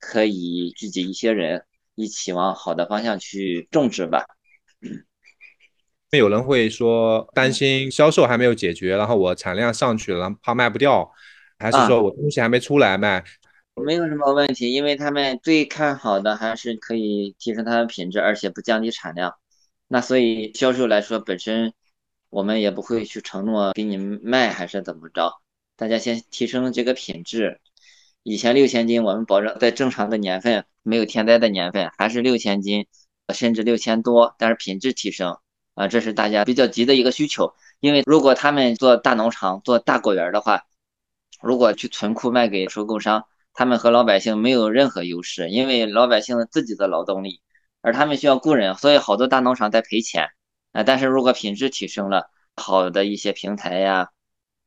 [0.00, 4.26] 可以聚集一些人一起往好的方向去种植吧。
[6.10, 11.08] 有人会说担心销售还没有解决，然后我产量上去了，怕卖不掉，
[11.58, 13.22] 还是说我东西还没出来卖？
[13.76, 19.34] 没有什么问题，因为他们最看好的还是可以提升它的品质，而且不降低产量。
[19.88, 21.72] 那所以销售来说，本身
[22.28, 25.32] 我们也不会去承诺给你卖还是怎么着，
[25.76, 27.60] 大家先提升这个品质。
[28.22, 32.86] 以前六千斤，我们保证在正常的年份，没有天灾的年份，还是六千斤，
[33.32, 35.38] 甚至六千多，但是品质提升
[35.74, 37.54] 啊，这是大家比较急的一个需求。
[37.80, 40.62] 因为如果他们做大农场、做大果园的话，
[41.42, 47.40] 如果去存库卖给收购商，他们和老百姓没有任何优势，因为老百姓自己的劳动力，
[47.80, 50.28] 而他们需要雇人，所以好多大农场在赔钱
[50.72, 50.82] 啊。
[50.82, 54.08] 但是如果品质提升了，好的一些平台呀，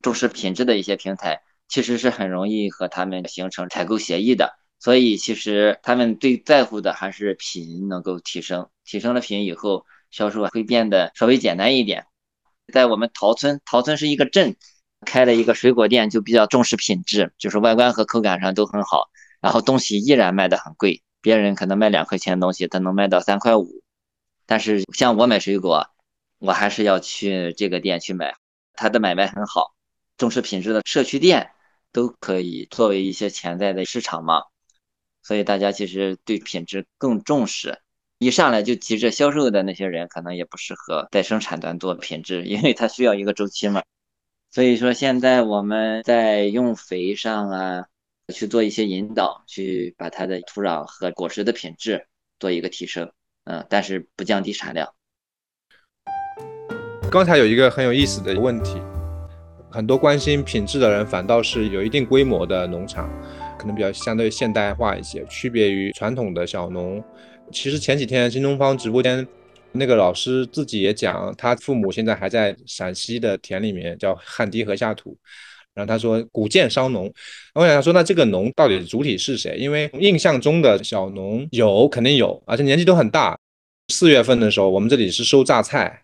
[0.01, 1.41] 重视品质的一些平台。
[1.69, 12.05] 其实是很容易和他们形成采购协议的，所以其实他们最在乎的还是品能够提升，提升了品以后，销售会变得稍微简单一点。
[12.73, 14.57] 在我们桃村，桃村是一个镇，
[15.05, 23.81] 开了一个水果店，就比较重视品质，就是外观和口感上都很好，然后东西依然卖的很贵，别人可能卖两块钱的东西，他能卖到三块五，
[24.45, 25.87] 但是像我买水果，
[26.39, 28.35] 我还是要去这个店去买，
[28.73, 29.75] 他的买卖很好，
[30.17, 31.51] 重视品质的社区店。
[31.93, 34.41] 都可以作为一些潜在的市场嘛，
[35.23, 37.79] 所以大家其实对品质更重视。
[38.19, 43.81] 一上来就急着销售的那些人，可能也不适合在生产端做品质，因为它需要一个周期嘛。
[44.51, 47.85] 所以说现在我们在用肥上啊，
[48.33, 52.07] 去做一些引导，去把它的土壤和果实的品质
[52.39, 53.11] 做一个提升，
[53.45, 54.93] 嗯，但是不降低产量。
[57.11, 58.81] 刚才有一个很有意思的问题。
[59.69, 63.09] 很多关心品质的人，反倒是有一定规模的农场，
[63.63, 67.01] 可能比较相对现代化一些，区别于传统的小农。
[67.49, 69.25] 其实前几天新东方直播间
[69.71, 75.17] 那个老师自己也讲，他父母现在还在陕西的田里面，叫汗滴禾下土。
[75.73, 77.09] 然后他说古建商农，
[77.55, 79.55] 我想说那这个农到底主体是谁？
[79.57, 83.39] 因为印象中的小农有肯定有，而且年纪都很大。
[83.87, 86.02] 四月份的时候，我们这里是收榨菜。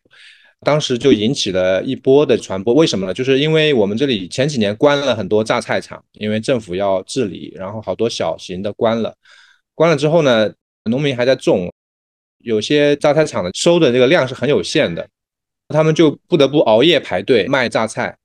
[0.61, 3.13] 当时就引起了一波的传播，为什么呢？
[3.13, 9.15] 就是因为我们这里前几年关了很多榨菜场，因为政府要治理，然后好多小型的关了。
[9.73, 10.51] 关了之后呢，
[10.83, 11.71] 农民还在种，
[12.39, 15.07] 有些榨菜厂的收的这个量是很有限的，
[15.69, 18.17] 他们就不得不熬夜排队卖榨菜，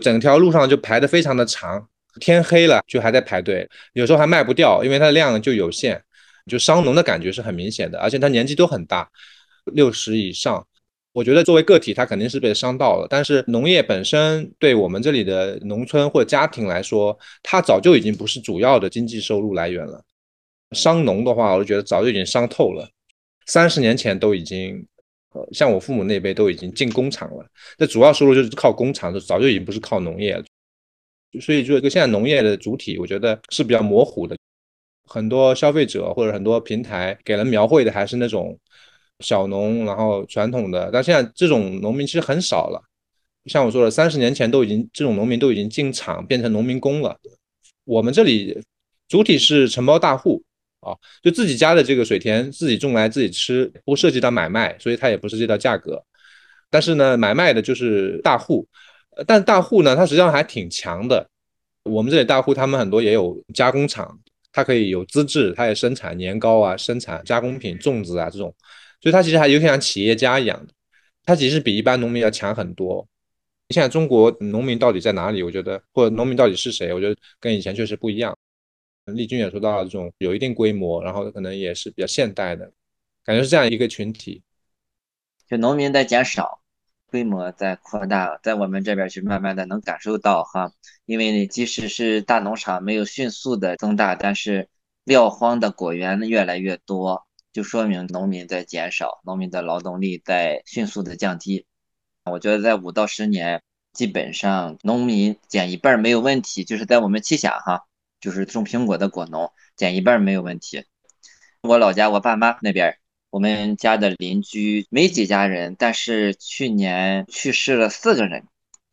[0.00, 1.88] 整条路上就排得非常的长，
[2.20, 6.02] 天黑了就还在排队，有时候还卖不掉，因为它的量就有限，
[6.46, 9.08] 就伤农的感觉是很明显的，而且他年纪都很大，
[9.72, 10.66] 六十以上。
[11.18, 13.04] 我觉得作为个体，他肯定是被伤到了。
[13.10, 20.00] 但是农业本身对我们这里的农村或家庭来说，它早就已经不是主要的经济收入来源了。
[20.70, 22.88] 伤农的话，我觉得早就已经伤透了。
[23.46, 24.86] 三十年前都已经，
[25.32, 27.44] 呃，像我父母那辈都已经进工厂了，
[27.78, 30.44] 那主要收入就是靠工厂，就早就已经不是靠农业了。
[31.40, 34.36] 所以，就一个现在农业的主体，我觉得是比较模糊的。
[35.04, 38.56] 很多消费者或者很多平台给人描绘的还是那种。
[39.20, 42.82] 小农，然后传统的，但现在这种农民其实很少了。
[43.46, 47.16] 像我说的，三十年前都已经这种农民都已经进厂变成农民工了。
[47.84, 48.60] 我们这里
[49.08, 50.42] 主体是承包大户
[50.80, 56.02] 啊，就自己家的这个水田自己种来自己吃，不涉及到买卖，所以它也不涉及到价格。
[56.70, 58.68] 但是呢，买卖的就是大户，
[59.26, 61.26] 但大户呢，他实际上还挺强的。
[61.84, 64.16] 我们这里大户他们很多也有加工厂，
[64.52, 68.54] 它可以有资质，它也生产年糕啊，生产加工品、粽子啊这种。
[69.00, 70.72] 所以它其实还有点像企业家一样的，
[71.24, 73.06] 它其实比一般农民要强很多。
[73.70, 75.42] 现在中国农民到底在哪里？
[75.42, 76.92] 我觉得，或者农民到底是谁？
[76.92, 78.36] 我觉得跟以前确实不一样。
[79.04, 82.72] 丽君也说到了这种有一定规模，然后可能也是比较现代的，
[83.24, 84.42] 感觉是这样一个群体。
[85.48, 86.60] 就农民在减少，
[87.10, 90.72] 规模在扩大，在我们这边去慢慢的能感受到哈，
[91.04, 94.68] 因为你即使是大农场没有迅速的增大，但是
[95.04, 97.27] 撂荒的果园越来越多。
[97.58, 101.66] 就说明农民在减少，农民的劳动力在迅速的降低。
[102.22, 106.62] 我觉得在五到十年，基本上农民减一半没有问题。
[106.62, 107.82] 就是在我们栖霞哈，
[108.20, 110.84] 就是种苹果的果农减一半没有问题。
[111.62, 112.96] 我老家我爸妈那边，
[113.28, 118.46] 我们家的邻居没几家人，但是去年去世了四个人，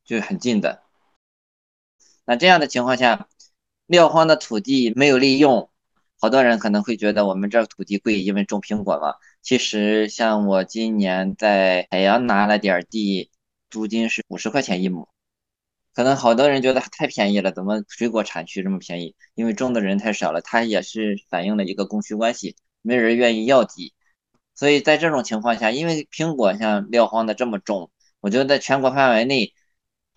[0.04, 0.82] 就很近的。
[2.26, 3.28] 那这样的情况下，
[3.86, 5.70] 撂荒的土地没有利用。
[6.20, 9.16] 好多人可能会觉得我们这儿土地贵，因为种苹果嘛。
[9.42, 13.30] 其实像我今年在海洋拿了点地，
[13.70, 15.08] 租金是五十块钱一亩。
[15.94, 19.16] 可能好多人觉得太便宜了，怎么水果产区这么便宜？
[19.34, 23.94] 因为种的人太少了，它也是反映了一个供需关系，没人愿意要地。
[24.56, 29.54] 所以在这种情况下，因为苹果像撂荒的这么重，我觉得在全国范围内，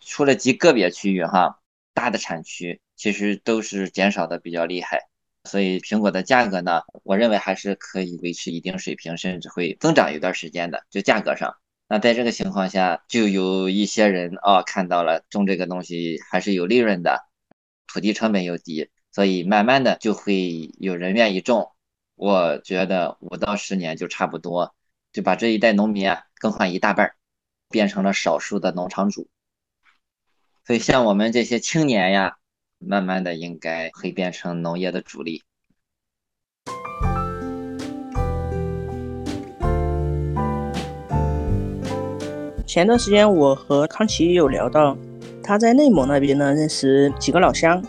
[0.00, 1.60] 除了极个别区域哈，
[1.94, 5.08] 大的产区其实都是减少的比较厉害。
[5.48, 11.56] 所以苹果的价格呢，我认为还是可以维持一定水平，甚至会增长一段时间的，就价格上。
[11.88, 17.24] 那在这个情况下，就有一些人啊看到了种这个东西还是有利润的，
[17.86, 21.72] 土地成本又低，所以慢慢的就会有人愿意种。
[22.14, 24.74] 我觉得五到十年就差不多，
[25.12, 27.14] 就把这一代农民啊更换一大半，
[27.70, 29.28] 变成了少数的农场主。
[30.66, 32.36] 所以像我们这些青年呀。
[32.78, 35.42] 慢慢的，应该会变成农业的主力。
[42.66, 44.96] 前段时间我和康琪有聊到，
[45.42, 47.82] 他在内蒙那边呢认识几个老乡，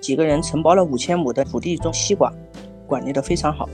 [0.00, 2.32] 几个人承包了五千亩的土地种西瓜，
[2.86, 3.68] 管理的非常好。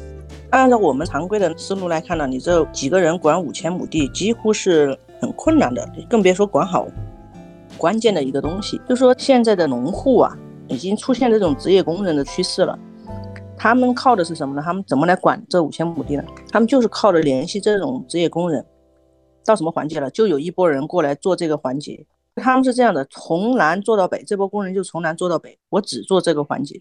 [0.51, 6.87] 按照我们常规的思路来看呢，你这几个人管五千亩地，几乎是很困难的，更别说管好。
[7.81, 10.37] 关键的一个东西，就说现在的农户啊，
[10.69, 12.79] 已经出现这种职业工人的趋势了。
[13.57, 14.63] 他们靠的是什么呢？
[14.63, 16.25] 他们怎么来管这五千亩地呢？
[16.51, 18.65] 他们就是靠着联系这种职业工人，
[19.47, 22.07] 到什么环节了，就有一波人过来做这个环节。
[22.37, 26.81] 他们是这样的，从南做到北，这波工人就从南做到北，我只做这个环节。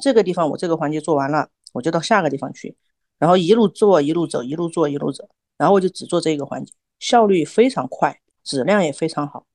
[0.00, 2.76] 这个地方我这个环节做完了，我就到下个地方去，
[3.18, 9.46] 然后一路做一路走，一路做一路走，然后我就只做这个环节，效率非常快，质量也非常好。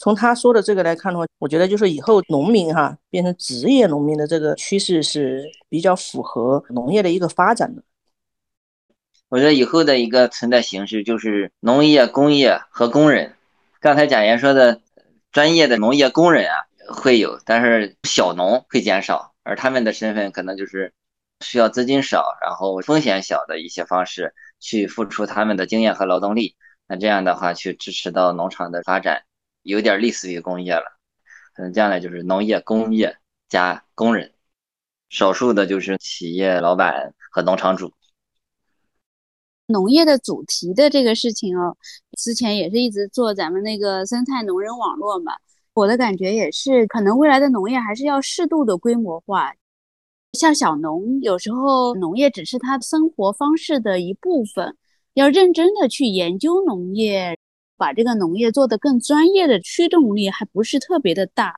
[0.00, 7.82] 从他说的这个来看的话，我觉得就是以后农民哈变成职业农民的这个趋势是比较符合农业的一个发展的。
[9.28, 13.34] 我觉得以后的一个存在形式就是农业、工业和工人。
[13.78, 14.80] 刚才贾岩说的
[15.32, 20.94] 专业的农业工人啊会有，但是小农会减少，而他们的身份可能就是
[21.44, 26.56] 需要资金少，然后风险小的一些方式去付出他们的经验和劳动力。
[26.88, 29.24] 那这样的话去支持到农场的发展。
[29.62, 30.84] 有点类似于工业了，
[31.54, 33.16] 可能将来就是农业、工业
[33.48, 34.32] 加工人，
[35.08, 37.92] 少数的就是企业老板和农场主。
[39.66, 41.76] 农业的主题的这个事情哦，
[42.18, 45.32] 之前也是一直做咱们那个生态农人网络嘛。
[45.72, 49.52] 我的感觉也是，可能未来的农业还是要适度的规模化。
[50.32, 54.76] 像小农，有时候农业只是他生活方式的一部分，
[55.14, 57.38] 要认真的去研究农业。
[57.80, 61.56] 把这个农业做得更专业的驱动力还不是特别的大，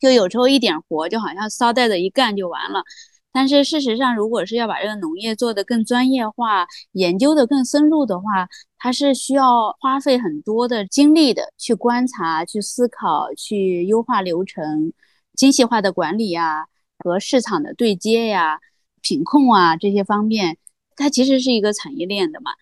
[0.00, 2.82] 就有时候一点活就好像捎带着一干就完了。
[3.30, 14.92] 但是事实上，如果是要把这个农业做得更专业化、研究的更深入的话，它是需要花费很多的精力的，去观察、去思考、去优化流程、
[15.34, 16.66] 精细化的管理呀，
[16.98, 18.60] 和市场的对接呀、
[19.02, 20.56] 品控啊这些方面，
[20.94, 22.52] 它其实是一个产业链的嘛。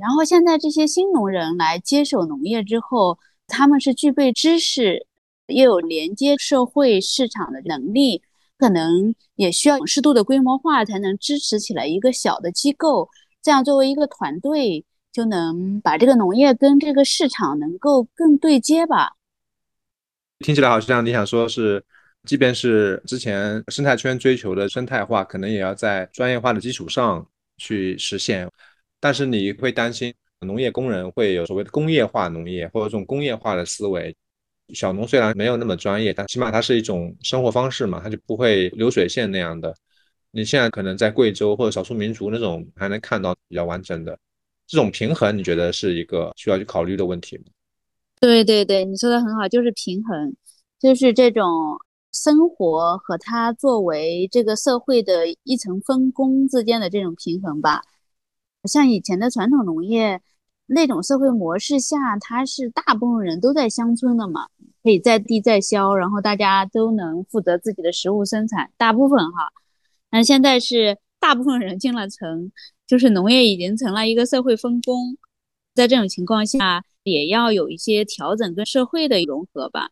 [0.00, 5.06] 然后现在这些新农人来接手农业之后，他们是具备知识，
[5.46, 8.22] 又有连接社会市场的能力，
[8.58, 13.08] 可能也需要适度的规模化才能支持起来一个小的机构，
[13.42, 19.12] 这样作为一个团队，就能把这个农业跟这个市场能够更对接吧。
[20.40, 21.84] 听起来好像你想说是，
[22.24, 27.26] 即便是之前生态圈追求的生态化，可能也要在专业化的基础上
[27.56, 28.48] 去实现。
[29.00, 34.14] 但是你会担心农业工人会有所谓的工业化农业或者这种工业化的思维。
[34.74, 39.74] 小农虽然没有那么专业，但起码它是一种生活方式嘛，它就不会流水线那样的。
[40.30, 44.18] 你现在可能在贵州或者少数民族那种还能看到比较完整的
[44.66, 47.44] 这种平衡，你觉得是一个需要去考虑的问题吗？
[48.20, 50.34] 对对对，你说的很好，就是平衡，
[50.78, 51.78] 就是这种
[52.12, 57.80] 生活和它作为这个社会的一层分工之间的这种平衡吧。
[58.64, 60.20] 像以前的传统农业
[60.66, 64.48] 那种社会模式下，它是大部分人都在乡村的嘛，
[64.82, 69.52] 可以在地在销，然后大家都能负责自己的食物生产，大部分哈。
[70.10, 72.50] 那现在是大部分人进了城，
[72.86, 75.16] 就是农业已经成了一个社会分工，
[75.74, 79.90] 在这种情况下，也要有一些调整跟社会的融合吧。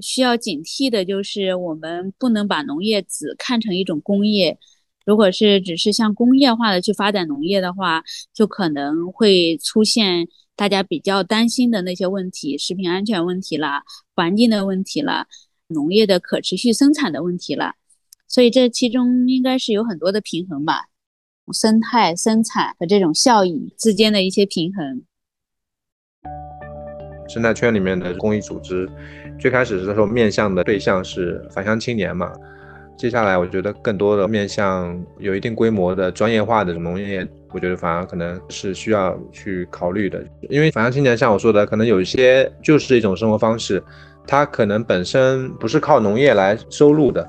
[0.00, 4.58] 需要警惕的就是，我们不能把农业只看成一种工业。
[5.10, 13.82] 如果是只是像工业化的去发展农业的话，就可能会出现大家比较担心的那些问题，食品安全问题啦，
[14.14, 15.26] 环境的问题啦，
[15.66, 17.74] 农业的可持续生产的问题啦。
[18.28, 20.84] 所以这其中应该是有很多的平衡吧，
[21.52, 25.02] 生态生产和这种效益之间的一些平衡。
[27.28, 28.88] 生态圈里面的公益组织，
[29.40, 32.32] 最开始的时候面向的对象是返乡青年嘛。
[33.00, 40.22] 接下来，我觉得更多的面向有一定规模的专业化的农业，我觉得反而可能是需要去考虑的。
[40.50, 43.82] 因为返乡青年像我说的，可能有一些就是一种生活方式，
[44.26, 47.26] 它可能本身不是靠农业来收入的，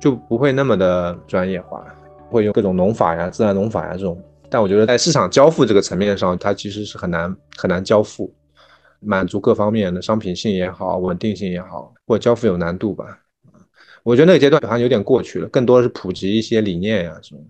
[0.00, 1.84] 就不会那么的专业化，
[2.30, 4.16] 会用各种农法呀、自然农法呀这种。
[4.48, 8.32] 但我觉得在市场交付这个层面上，它其实是很难很难交付，
[9.00, 13.18] 满足各方面的商品性也好、稳定性也好，或交付有难度吧。
[14.04, 17.40] 我觉得那个阶段好像有点过去了，更多的是普及一些理念呀什么。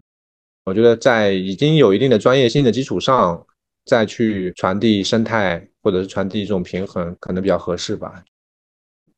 [0.65, 3.47] 我觉得在已经有一定的专业性的基础上，
[3.85, 8.25] 再去传递生态或者是传递这种平衡，可能比较合适吧。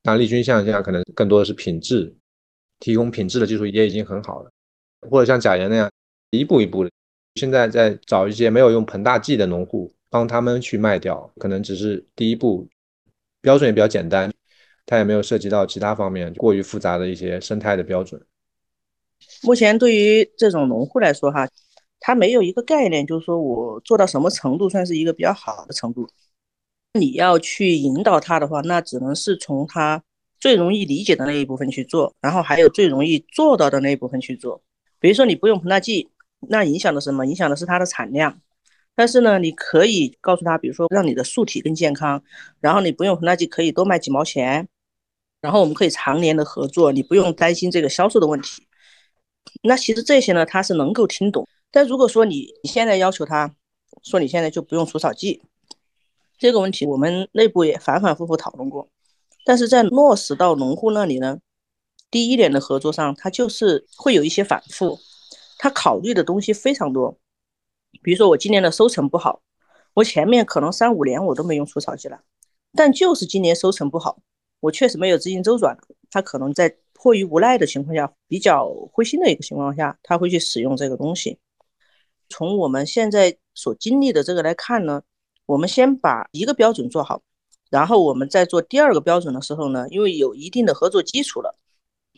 [0.03, 2.12] 那丽君像这样，可能更多的是品质，
[2.80, 4.51] 提供品质的技术也已经很好了。
[5.11, 5.91] 或者像贾岩那样，
[6.30, 6.91] 一步一步的。
[7.34, 12.66] 现在在找一些没有用膨大剂的农户，帮他们去卖掉，可能只是第一步，
[13.43, 14.32] 标准也比较简单，
[14.87, 18.24] 它也没有涉及到其他方面过于复杂的一些生态的标准。
[19.43, 21.47] 目前对于这种农户来说，哈，
[22.01, 26.09] 他没有一个概念，就是说我做到什么程度算是一个比较好的程度。
[26.95, 30.03] 你要去引导他的话，那只能是从他
[30.39, 34.62] 最容易理解的那一部分去做，然后还有最容易做到的那一部分去做。
[35.01, 36.09] 比如说你不用膨大剂。
[36.49, 37.26] 那影响的什么？
[37.26, 38.39] 影响的是它的产量。
[38.95, 42.22] 但是呢，你可以告诉他，比如说让你的树体更健康，
[42.61, 44.68] 然后你不用膨大剂可以多卖几毛钱，
[45.47, 48.66] 然后我们可以常年的合作，你不用担心这个销售的问题。
[49.62, 51.47] 那其实这些呢，他是能够听懂。
[51.70, 53.55] 但如果说你你现在要求他
[54.03, 55.40] 说你现在就不用除草剂，
[56.36, 58.88] 这个问题我们内部也反反复复讨论过。
[59.44, 61.38] 但是在落实到农户那里呢，
[62.11, 64.99] 第一年的合作上，他就是会有一些反复。
[65.59, 67.16] 他考虑的东西非常多，
[68.03, 69.42] 比如说我今年的收成不好，
[69.94, 72.22] 我前面可能三五年我都没用除草剂了，
[72.74, 74.18] 但就是今年收成不好，
[74.61, 75.76] 我确实没有资金周转，
[76.11, 81.38] 他可能在迫于无奈的情况下，比较灰心的一个情况下，他会去使用这个东西。
[82.28, 85.02] 从我们现在所经历的这个来看呢，
[85.46, 87.22] 我们先把一个标准做好，
[87.70, 91.57] 然后我们在做第二个标准的时候呢，因为有一定的合作基础了。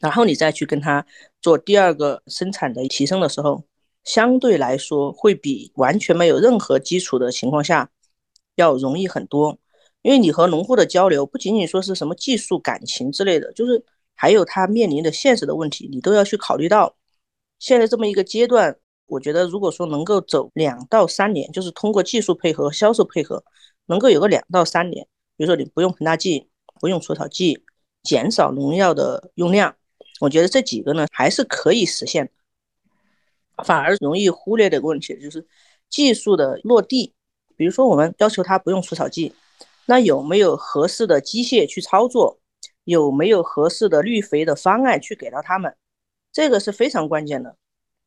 [0.01, 1.05] 然后你再去跟他
[1.43, 3.64] 做第二个生产的提升的时候，
[4.05, 7.91] 相对来说会比完全没有任何基础的情况下
[8.55, 9.59] 要容易很多。
[10.09, 13.85] 因为你和农户的交流不仅仅说是什么技术、感情之类的，就是
[14.15, 16.97] 还有他面临的现实的问题，你都要去考虑到。
[17.59, 23.45] 现在这么一个阶段，我觉得如果说能够走两到三年，就是通过技术配合、销售配合，
[23.85, 25.07] 能够有个两到三年，
[25.37, 26.49] 比如说你不用膨大剂、
[26.81, 27.63] 不用除草剂，
[28.03, 29.77] 减少农药的用量。
[30.21, 32.31] 我觉得这几个呢还是可以实现，
[33.63, 35.47] 反而容易忽略的一个问题就是
[35.91, 37.13] 技术的落地。
[37.57, 39.35] 比如说，我们要求他不用除草剂，
[39.89, 42.39] 那有没有合适的机械去操作？
[42.84, 45.74] 有没有合适的绿肥的方案去给到他们？
[46.30, 47.57] 这个是非常关键的。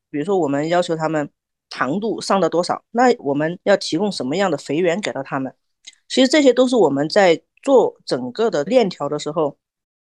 [0.08, 1.28] 比如说，我们要求他们
[1.68, 5.54] 糖度上到多少，那我们要提供什么样的肥源给到他们？
[6.08, 9.58] 其实这些都是我们在做整个的链条的时候。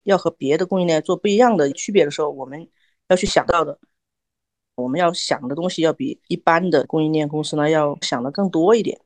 [0.03, 2.67] 要和别的供应链做不一样的区别的时候，我们
[3.07, 3.79] 要去想到的，
[4.75, 8.99] 我们要想的东西要比一般的供应链公司呢要想的更多一点。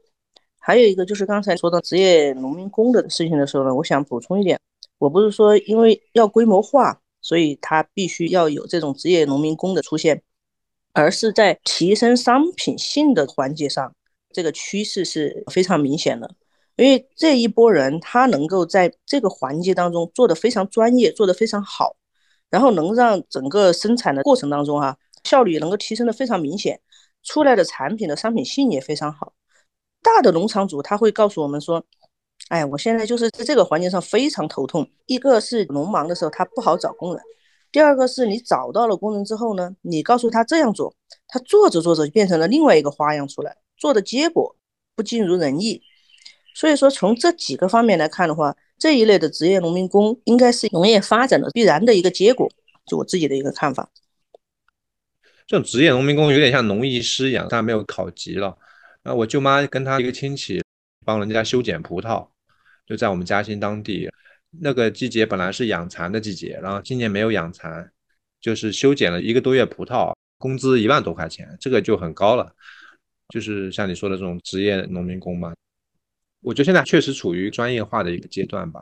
[0.68, 4.60] 还有一个就是刚才说到职业农民工的事情的时候呢，我想补充一点，
[4.98, 10.22] 我不是说因为要规模化，所以它必须要有这种职业农民工的出现，
[10.92, 13.96] 而是在提升商品性的环节上，
[14.34, 16.30] 这个趋势是非常明显的。
[16.76, 21.96] 因为这一波人，他能够在这个环节当中做得非常专业，做得非常好，
[22.50, 26.82] 然后能让整个生产的过程当中哈，效率能够提升的非常明显，
[27.24, 29.32] 出来的产品的商品性也非常好。
[30.16, 31.84] 大的农场主他会告诉我们说，
[32.48, 34.90] 哎，我现在就是在这个环节上非常头痛。
[35.06, 37.22] 一个是农忙的时候他不好找工人，
[37.74, 40.96] 第二个是你找到了工人之后呢，你告诉他这样做，
[41.28, 44.56] 他做着做着就变成了另外一个花样出来，做的结果
[44.96, 45.82] 不尽如人意。
[46.56, 52.50] 所以说，从这几个方面来看的话，这一类的职业农民工应该是农业发展的必然的一个结果，
[52.86, 53.90] 就我自己的一个看法。
[55.46, 58.58] 这种职业农民工有点像农艺师一样，但没有考级了。
[59.08, 60.62] 那我舅妈跟她一个亲戚
[61.06, 62.28] 帮人家修剪葡萄，
[62.86, 64.10] 就在我们嘉兴当地。
[64.60, 67.90] 那个季节本来是养蚕的季节，然后今年没有养蚕，
[68.42, 72.54] 就是修剪了一个多月葡萄，工资一万多块钱，这个就很高了。
[73.30, 75.54] 就是像你说的这种职业农民工嘛。
[76.42, 78.82] 我觉得现在确实处于专业化的一个阶段吧。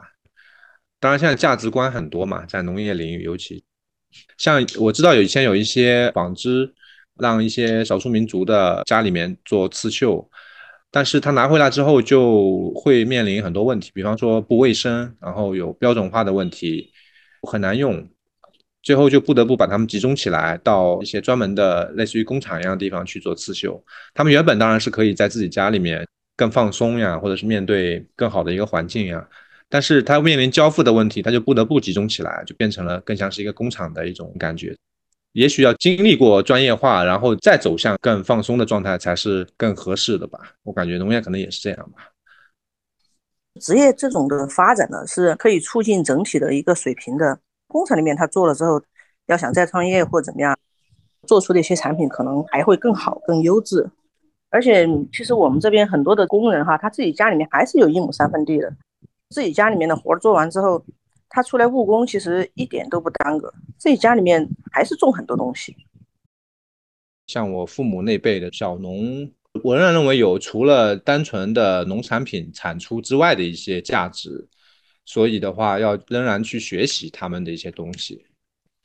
[1.00, 3.64] 当然，现在价值观很多嘛，在农业领域，尤其
[4.40, 6.74] 像我知道有以前有一些纺织，
[7.20, 10.30] 让一些少数民族的家里面做刺绣，
[10.92, 16.92] 但是他拿回来之后就会面临很多问题，比方说不卫生，然后有标准化的问题，
[17.44, 18.08] 很难用，
[18.84, 23.84] 最后就不得不把他们集中起来，到一些专门的类似于工厂一样的地方去做刺绣。
[24.14, 26.06] 他们原本当然是可以在自己家里面。
[26.38, 29.26] 更放松呀，或者是面对更好的一个环境呀，
[29.70, 34.76] 但是他面临交付的问题，他就不得不集中起来，就变成了更像是一个工厂的一种感觉。
[35.36, 40.40] 也许要经历过专业化，然后再走向更放松的状态，才是更合适的吧。
[40.64, 42.10] 我感觉农业可能也是这样吧。
[43.60, 47.38] 职业这种的发展呢，是可以促进整体的一个水平的。
[47.68, 48.82] 工厂里面他做了之后，
[49.26, 50.58] 要想再创业或怎么样，
[51.28, 53.90] 做出的一些产品可能还会更好、更优质。
[54.50, 58.74] 而且，其实我们这边很多的工人哈，他自己家里面还是有一亩三分地的，
[59.32, 60.82] 自己家里面的活做完之后，
[61.36, 65.76] 他出来务工，其实一点都不耽搁，自己家里面还是种很多东西。
[67.28, 69.30] 像我父母那辈的小农，
[69.62, 74.48] 我仍然认为有除了单纯的农产品产出之外的一些价值，
[75.04, 78.26] 所以的话要仍然去学习他们的一些东西。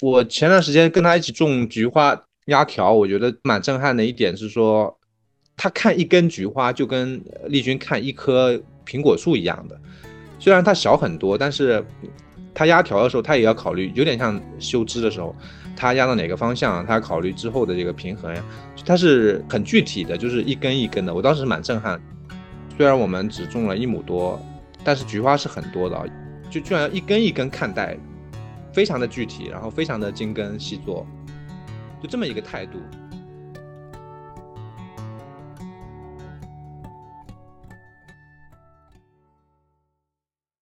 [0.03, 4.97] 我前段时间跟他一起种菊花压条，我觉得蛮震撼的一点是说。
[5.63, 9.79] 他看一根菊花就跟丽君看一棵苹果树一样的，
[10.39, 11.85] 虽然它小很多，但是
[12.61, 15.35] 他压条的时候，他也要考虑，有点像修枝的时候，
[15.75, 18.45] 他压到哪个方向，他考虑之后的这个平衡呀，
[18.85, 21.15] 它是很具体的，就是一根一根的。
[21.15, 21.99] 我当时蛮震撼，
[22.77, 24.39] 虽然我们只种了一亩多，
[24.85, 25.99] 但是菊花是很多的，
[26.51, 27.97] 就居然一根一根看待，
[28.75, 31.07] 非常的具体，然后非常的精耕细作，
[32.03, 32.79] 就这么一个态度。